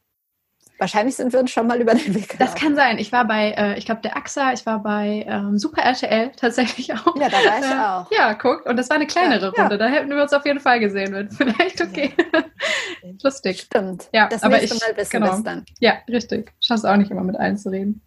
[0.80, 2.38] Wahrscheinlich sind wir uns schon mal über den Weg gelaufen.
[2.38, 3.00] Das kann sein.
[3.00, 6.94] Ich war bei, äh, ich glaube, der AXA, ich war bei ähm, Super RTL tatsächlich
[6.94, 7.16] auch.
[7.16, 8.12] Ja, da war ich äh, auch.
[8.12, 8.66] Ja, guck.
[8.68, 9.76] Und das war eine kleinere ja, Runde.
[9.76, 9.78] Ja.
[9.78, 11.14] Da hätten wir uns auf jeden Fall gesehen.
[11.14, 12.14] Wird vielleicht okay.
[13.24, 13.62] Lustig.
[13.62, 14.08] Stimmt.
[14.14, 15.38] Ja, das aber nächste ich, Mal wissen genau.
[15.38, 15.66] wir dann.
[15.80, 16.54] Ja, richtig.
[16.62, 18.02] Schaffst auch nicht immer mit allen zu reden.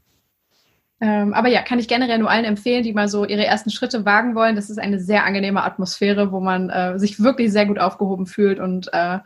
[1.00, 4.04] Ähm, aber ja, kann ich generell nur allen empfehlen, die mal so ihre ersten Schritte
[4.04, 4.54] wagen wollen.
[4.54, 8.60] Das ist eine sehr angenehme Atmosphäre, wo man äh, sich wirklich sehr gut aufgehoben fühlt
[8.60, 9.18] und äh,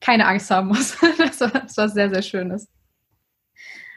[0.00, 0.98] keine Angst haben muss.
[1.18, 2.68] das, war, das was sehr, sehr Schönes.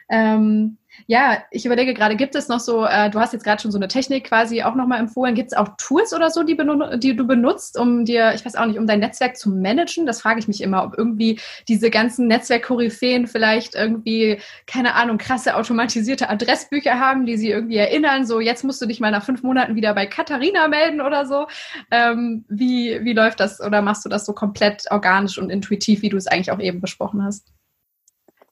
[0.08, 3.70] Ähm, ja, ich überlege gerade, gibt es noch so, äh, du hast jetzt gerade schon
[3.70, 6.56] so eine Technik quasi auch nochmal empfohlen, gibt es auch Tools oder so, die,
[6.98, 10.06] die, du benutzt, um dir, ich weiß auch nicht, um dein Netzwerk zu managen?
[10.06, 11.38] Das frage ich mich immer, ob irgendwie
[11.68, 18.26] diese ganzen Netzwerk-Koryphäen vielleicht irgendwie, keine Ahnung, krasse automatisierte Adressbücher haben, die sie irgendwie erinnern,
[18.26, 21.46] so jetzt musst du dich mal nach fünf Monaten wieder bei Katharina melden oder so.
[21.90, 26.08] Ähm, wie, wie läuft das oder machst du das so komplett organisch und intuitiv, wie
[26.08, 27.52] du es eigentlich auch eben besprochen hast?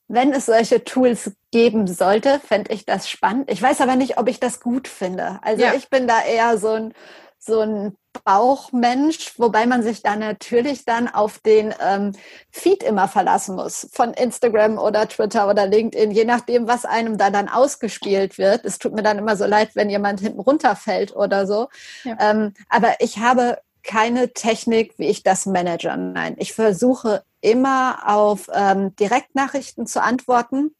[0.07, 3.51] Wenn es solche Tools geben sollte, fände ich das spannend.
[3.51, 5.39] Ich weiß aber nicht, ob ich das gut finde.
[5.41, 5.73] Also ja.
[5.73, 6.93] ich bin da eher so ein,
[7.39, 12.13] so ein Bauchmensch, wobei man sich da natürlich dann auf den ähm,
[12.51, 17.29] Feed immer verlassen muss, von Instagram oder Twitter oder LinkedIn, je nachdem, was einem da
[17.29, 18.63] dann ausgespielt wird.
[18.63, 21.67] Es tut mir dann immer so leid, wenn jemand hinten runterfällt oder so.
[22.03, 22.17] Ja.
[22.19, 25.95] Ähm, aber ich habe keine Technik, wie ich das manage.
[25.95, 30.75] Nein, ich versuche immer auf ähm, Direktnachrichten zu antworten,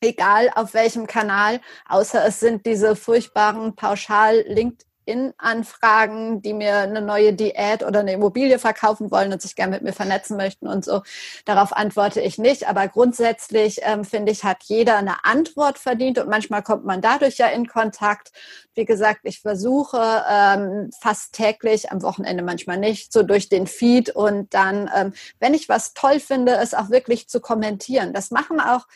[0.00, 4.44] egal auf welchem Kanal, außer es sind diese furchtbaren pauschal
[5.06, 9.82] LinkedIn-Anfragen, die mir eine neue Diät oder eine Immobilie verkaufen wollen und sich gerne mit
[9.82, 11.02] mir vernetzen möchten und so.
[11.44, 12.68] Darauf antworte ich nicht.
[12.68, 17.38] Aber grundsätzlich ähm, finde ich, hat jeder eine Antwort verdient und manchmal kommt man dadurch
[17.38, 18.32] ja in Kontakt.
[18.74, 24.10] Wie gesagt, ich versuche ähm, fast täglich, am Wochenende manchmal nicht, so durch den Feed
[24.10, 28.12] und dann, ähm, wenn ich was toll finde, es auch wirklich zu kommentieren.
[28.12, 28.86] Das machen auch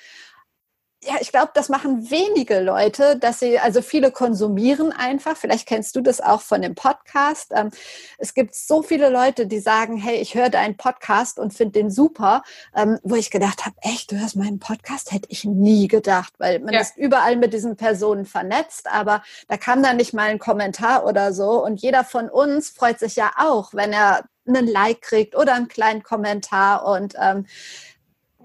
[1.05, 5.37] ja, ich glaube, das machen wenige Leute, dass sie, also viele konsumieren einfach.
[5.37, 7.53] Vielleicht kennst du das auch von dem Podcast.
[7.55, 7.71] Ähm,
[8.19, 11.91] es gibt so viele Leute, die sagen, hey, ich höre deinen Podcast und finde den
[11.91, 12.43] super,
[12.75, 15.13] ähm, wo ich gedacht habe, echt, du hörst meinen Podcast?
[15.13, 16.81] Hätte ich nie gedacht, weil man ja.
[16.81, 21.33] ist überall mit diesen Personen vernetzt, aber da kam dann nicht mal ein Kommentar oder
[21.33, 21.65] so.
[21.65, 25.69] Und jeder von uns freut sich ja auch, wenn er einen Like kriegt oder einen
[25.69, 27.47] kleinen Kommentar und ähm,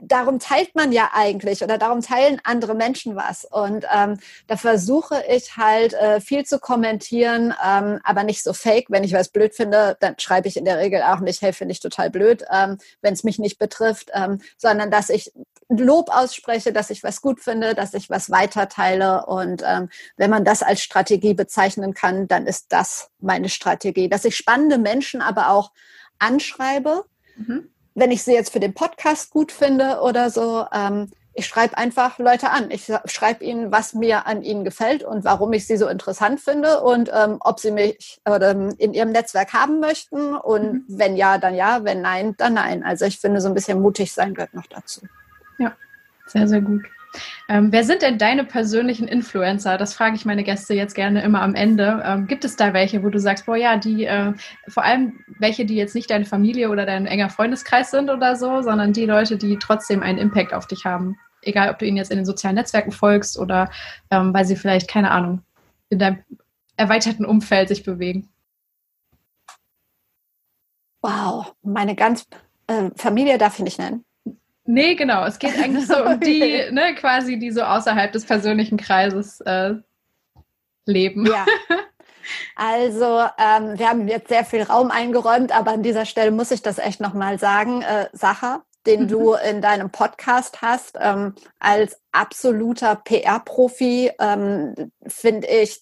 [0.08, 3.46] darum teilt man ja eigentlich oder darum teilen andere Menschen was.
[3.46, 8.88] Und ähm, da versuche ich halt äh, viel zu kommentieren, ähm, aber nicht so fake.
[8.90, 11.72] Wenn ich was blöd finde, dann schreibe ich in der Regel auch nicht, hey, finde
[11.72, 15.32] ich total blöd, ähm, wenn es mich nicht betrifft, ähm, sondern dass ich
[15.70, 19.26] Lob ausspreche, dass ich was gut finde, dass ich was weiterteile.
[19.26, 24.26] Und ähm, wenn man das als Strategie bezeichnen kann, dann ist das meine Strategie, dass
[24.26, 25.72] ich spannende Menschen aber auch
[26.20, 27.06] anschreibe.
[27.36, 31.78] Mhm wenn ich sie jetzt für den Podcast gut finde oder so, ähm, ich schreibe
[31.78, 32.70] einfach Leute an.
[32.70, 36.82] Ich schreibe ihnen, was mir an ihnen gefällt und warum ich sie so interessant finde
[36.82, 40.36] und ähm, ob sie mich oder, ähm, in ihrem Netzwerk haben möchten.
[40.36, 40.86] Und mhm.
[40.88, 42.84] wenn ja, dann ja, wenn nein, dann nein.
[42.84, 45.02] Also ich finde, so ein bisschen mutig sein gehört noch dazu.
[45.58, 45.76] Ja,
[46.28, 46.84] sehr, sehr gut.
[47.50, 49.78] Ähm, wer sind denn deine persönlichen Influencer?
[49.78, 52.02] Das frage ich meine Gäste jetzt gerne immer am Ende.
[52.06, 54.34] Ähm, gibt es da welche, wo du sagst, boah ja, die, äh,
[54.68, 58.62] vor allem welche, die jetzt nicht deine Familie oder dein enger Freundeskreis sind oder so,
[58.62, 61.18] sondern die Leute, die trotzdem einen Impact auf dich haben?
[61.42, 63.70] Egal, ob du ihnen jetzt in den sozialen Netzwerken folgst oder
[64.12, 65.42] ähm, weil sie vielleicht, keine Ahnung,
[65.90, 66.24] in deinem
[66.78, 68.30] erweiterten Umfeld sich bewegen.
[71.02, 72.26] Wow, meine ganz
[72.68, 74.06] äh, Familie darf ich nicht nennen.
[74.66, 75.26] Nee, genau.
[75.26, 79.76] Es geht eigentlich so um die, ne, quasi, die so außerhalb des persönlichen Kreises äh,
[80.86, 81.26] leben.
[81.26, 81.46] Ja.
[82.56, 86.62] Also, ähm, wir haben jetzt sehr viel Raum eingeräumt, aber an dieser Stelle muss ich
[86.62, 87.82] das echt nochmal sagen.
[87.82, 95.82] Äh, Sacher, den du in deinem Podcast hast, ähm, als absoluter PR-Profi, ähm, finde ich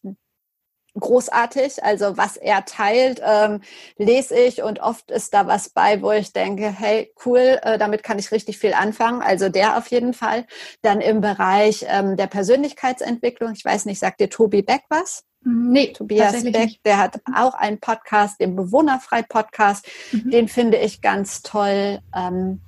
[0.99, 1.83] großartig.
[1.83, 3.61] Also was er teilt, ähm,
[3.97, 8.03] lese ich und oft ist da was bei, wo ich denke, hey, cool, äh, damit
[8.03, 9.21] kann ich richtig viel anfangen.
[9.21, 10.45] Also der auf jeden Fall.
[10.81, 15.23] Dann im Bereich ähm, der Persönlichkeitsentwicklung, ich weiß nicht, sagt dir Tobi Beck was?
[15.43, 15.71] Mhm.
[15.71, 16.85] Nee, Tobias Beck, nicht.
[16.85, 19.87] der hat auch einen Podcast, den Bewohnerfrei-Podcast.
[20.11, 20.31] Mhm.
[20.31, 21.99] Den finde ich ganz toll.
[22.15, 22.61] Ähm,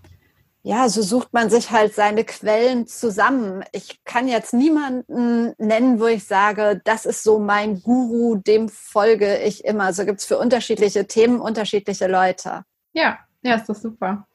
[0.65, 3.65] ja, so sucht man sich halt seine Quellen zusammen.
[3.73, 9.39] Ich kann jetzt niemanden nennen, wo ich sage, das ist so mein Guru, dem folge
[9.39, 9.91] ich immer.
[9.91, 12.63] So gibt's für unterschiedliche Themen unterschiedliche Leute.
[12.93, 14.25] Ja, ja, ist das super.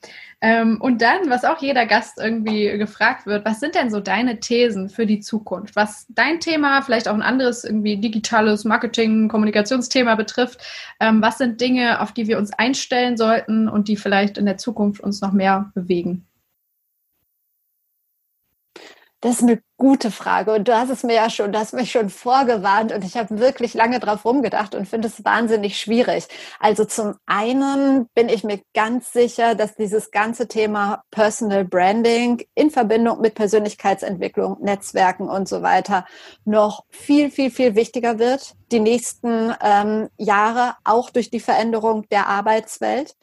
[0.40, 4.38] Ähm, und dann, was auch jeder Gast irgendwie gefragt wird, was sind denn so deine
[4.38, 5.74] Thesen für die Zukunft?
[5.76, 10.60] Was dein Thema, vielleicht auch ein anderes irgendwie digitales Marketing, Kommunikationsthema betrifft,
[11.00, 14.58] ähm, was sind Dinge, auf die wir uns einstellen sollten und die vielleicht in der
[14.58, 16.27] Zukunft uns noch mehr bewegen?
[19.20, 21.90] Das ist eine gute Frage und du hast es mir ja schon, du hast mich
[21.90, 26.28] schon vorgewarnt und ich habe wirklich lange drauf rumgedacht und finde es wahnsinnig schwierig.
[26.60, 32.70] Also zum einen bin ich mir ganz sicher, dass dieses ganze Thema Personal Branding in
[32.70, 36.06] Verbindung mit Persönlichkeitsentwicklung, Netzwerken und so weiter
[36.44, 42.26] noch viel, viel, viel wichtiger wird die nächsten ähm, Jahre, auch durch die Veränderung der
[42.28, 43.16] Arbeitswelt.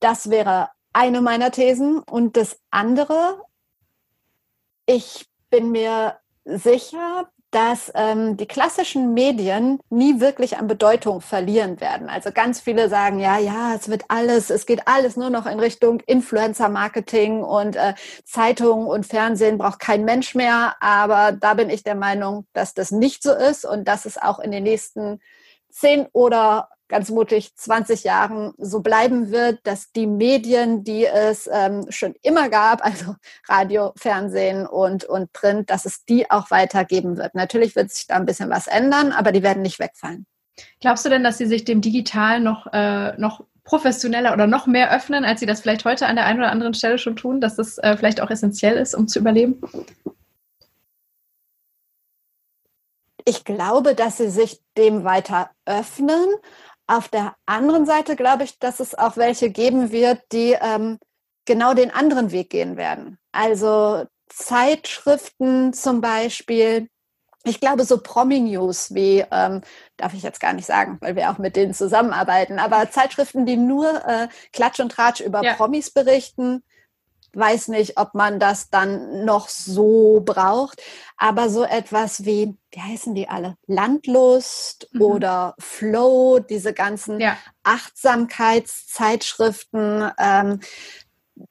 [0.00, 2.00] Das wäre eine meiner Thesen.
[2.00, 3.42] Und das andere,
[4.88, 12.08] ich bin mir sicher, dass ähm, die klassischen Medien nie wirklich an Bedeutung verlieren werden.
[12.08, 15.60] Also ganz viele sagen, ja, ja, es wird alles, es geht alles nur noch in
[15.60, 20.76] Richtung Influencer-Marketing und äh, Zeitungen und Fernsehen braucht kein Mensch mehr.
[20.80, 24.38] Aber da bin ich der Meinung, dass das nicht so ist und dass es auch
[24.38, 25.20] in den nächsten
[25.70, 31.86] zehn oder ganz mutig 20 Jahren so bleiben wird, dass die Medien, die es ähm,
[31.90, 33.14] schon immer gab, also
[33.48, 37.34] Radio, Fernsehen und, und Print, dass es die auch weitergeben wird.
[37.34, 40.26] Natürlich wird sich da ein bisschen was ändern, aber die werden nicht wegfallen.
[40.80, 44.90] Glaubst du denn, dass sie sich dem Digital noch, äh, noch professioneller oder noch mehr
[44.90, 47.56] öffnen, als sie das vielleicht heute an der einen oder anderen Stelle schon tun, dass
[47.56, 49.60] das äh, vielleicht auch essentiell ist, um zu überleben?
[53.26, 56.26] Ich glaube, dass sie sich dem weiter öffnen.
[56.88, 60.98] Auf der anderen Seite glaube ich, dass es auch welche geben wird, die ähm,
[61.44, 63.18] genau den anderen Weg gehen werden.
[63.30, 66.88] Also Zeitschriften zum Beispiel,
[67.44, 69.60] ich glaube, so Promi-News wie, ähm,
[69.98, 73.58] darf ich jetzt gar nicht sagen, weil wir auch mit denen zusammenarbeiten, aber Zeitschriften, die
[73.58, 75.54] nur äh, Klatsch und Tratsch über ja.
[75.54, 76.62] Promis berichten,
[77.34, 80.82] weiß nicht, ob man das dann noch so braucht.
[81.16, 83.56] Aber so etwas wie, wie heißen die alle?
[83.66, 85.02] Landlust mhm.
[85.02, 87.36] oder Flow, diese ganzen ja.
[87.62, 90.60] Achtsamkeitszeitschriften, ähm,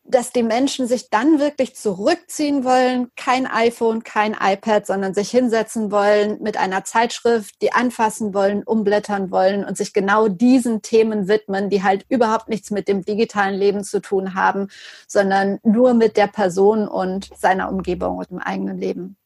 [0.03, 5.91] dass die Menschen sich dann wirklich zurückziehen wollen, kein iPhone, kein iPad, sondern sich hinsetzen
[5.91, 11.69] wollen mit einer Zeitschrift, die anfassen wollen, umblättern wollen und sich genau diesen Themen widmen,
[11.69, 14.67] die halt überhaupt nichts mit dem digitalen Leben zu tun haben,
[15.07, 19.17] sondern nur mit der Person und seiner Umgebung und dem eigenen Leben.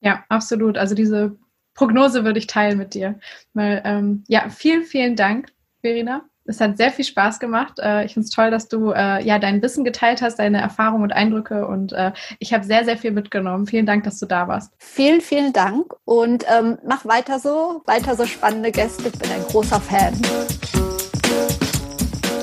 [0.00, 0.78] Ja, absolut.
[0.78, 1.36] Also diese
[1.74, 3.18] Prognose würde ich teilen mit dir.
[3.54, 6.28] Weil, ähm, ja, vielen, vielen Dank, Verena.
[6.46, 7.78] Es hat sehr viel Spaß gemacht.
[7.78, 11.04] Äh, ich finde es toll, dass du äh, ja dein Wissen geteilt hast, deine Erfahrungen
[11.04, 13.66] und Eindrücke und äh, ich habe sehr, sehr viel mitgenommen.
[13.66, 14.72] Vielen Dank, dass du da warst.
[14.78, 19.08] Vielen, vielen Dank und ähm, mach weiter so, weiter so spannende Gäste.
[19.08, 20.14] Ich bin ein großer Fan.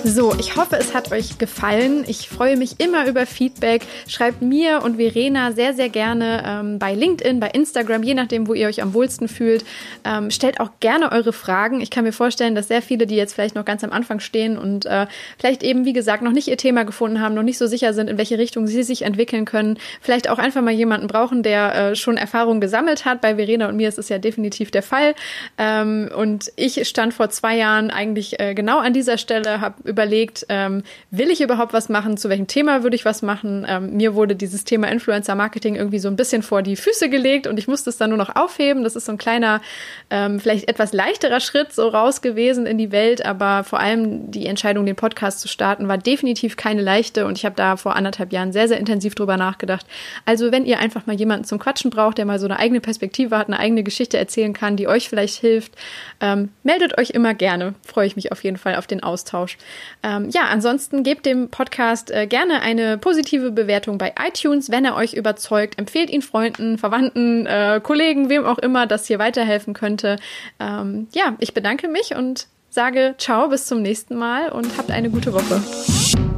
[0.06, 2.04] So, ich hoffe, es hat euch gefallen.
[2.08, 3.84] Ich freue mich immer über Feedback.
[4.06, 8.54] Schreibt mir und Verena sehr, sehr gerne ähm, bei LinkedIn, bei Instagram, je nachdem, wo
[8.54, 9.64] ihr euch am wohlsten fühlt.
[10.04, 11.80] Ähm, stellt auch gerne eure Fragen.
[11.80, 14.58] Ich kann mir vorstellen, dass sehr viele, die jetzt vielleicht noch ganz am Anfang stehen
[14.58, 17.66] und äh, vielleicht eben, wie gesagt, noch nicht ihr Thema gefunden haben, noch nicht so
[17.66, 21.43] sicher sind, in welche Richtung sie sich entwickeln können, vielleicht auch einfach mal jemanden brauchen,
[21.43, 23.22] der äh, schon Erfahrung gesammelt hat.
[23.22, 25.16] Bei Verena und mir ist es ja definitiv der Fall.
[25.58, 30.46] Ähm, und ich stand vor zwei Jahren eigentlich äh, genau an dieser Stelle, habe überlegt,
[30.50, 33.66] ähm, will ich überhaupt was machen, zu welchem Thema würde ich was machen.
[33.68, 37.48] Ähm, mir wurde dieses Thema Influencer Marketing irgendwie so ein bisschen vor die Füße gelegt
[37.48, 38.84] und ich musste es dann nur noch aufheben.
[38.84, 39.62] Das ist so ein kleiner,
[40.10, 44.48] ähm, vielleicht etwas leichterer Schritt so raus gewesen in die Welt, aber vor allem die
[44.48, 48.34] Entscheidung, den Podcast zu starten, war definitiv keine leichte und ich habe da vor anderthalb
[48.34, 49.86] Jahren sehr, sehr intensiv drüber nachgedacht.
[50.26, 53.38] Also wenn ihr einfach mal jemanden zum Quatschen braucht, der mal so eine eigene Perspektive
[53.38, 55.74] hat, eine eigene Geschichte erzählen kann, die euch vielleicht hilft,
[56.20, 57.76] ähm, meldet euch immer gerne.
[57.86, 59.58] Freue ich mich auf jeden Fall auf den Austausch.
[60.03, 64.95] Ähm, ja, ansonsten gebt dem Podcast äh, gerne eine positive Bewertung bei iTunes, wenn er
[64.95, 65.77] euch überzeugt.
[65.79, 70.17] Empfehlt ihn Freunden, Verwandten, äh, Kollegen, wem auch immer das hier weiterhelfen könnte.
[70.59, 75.09] Ähm, ja, ich bedanke mich und sage ciao, bis zum nächsten Mal und habt eine
[75.09, 76.32] gute Woche.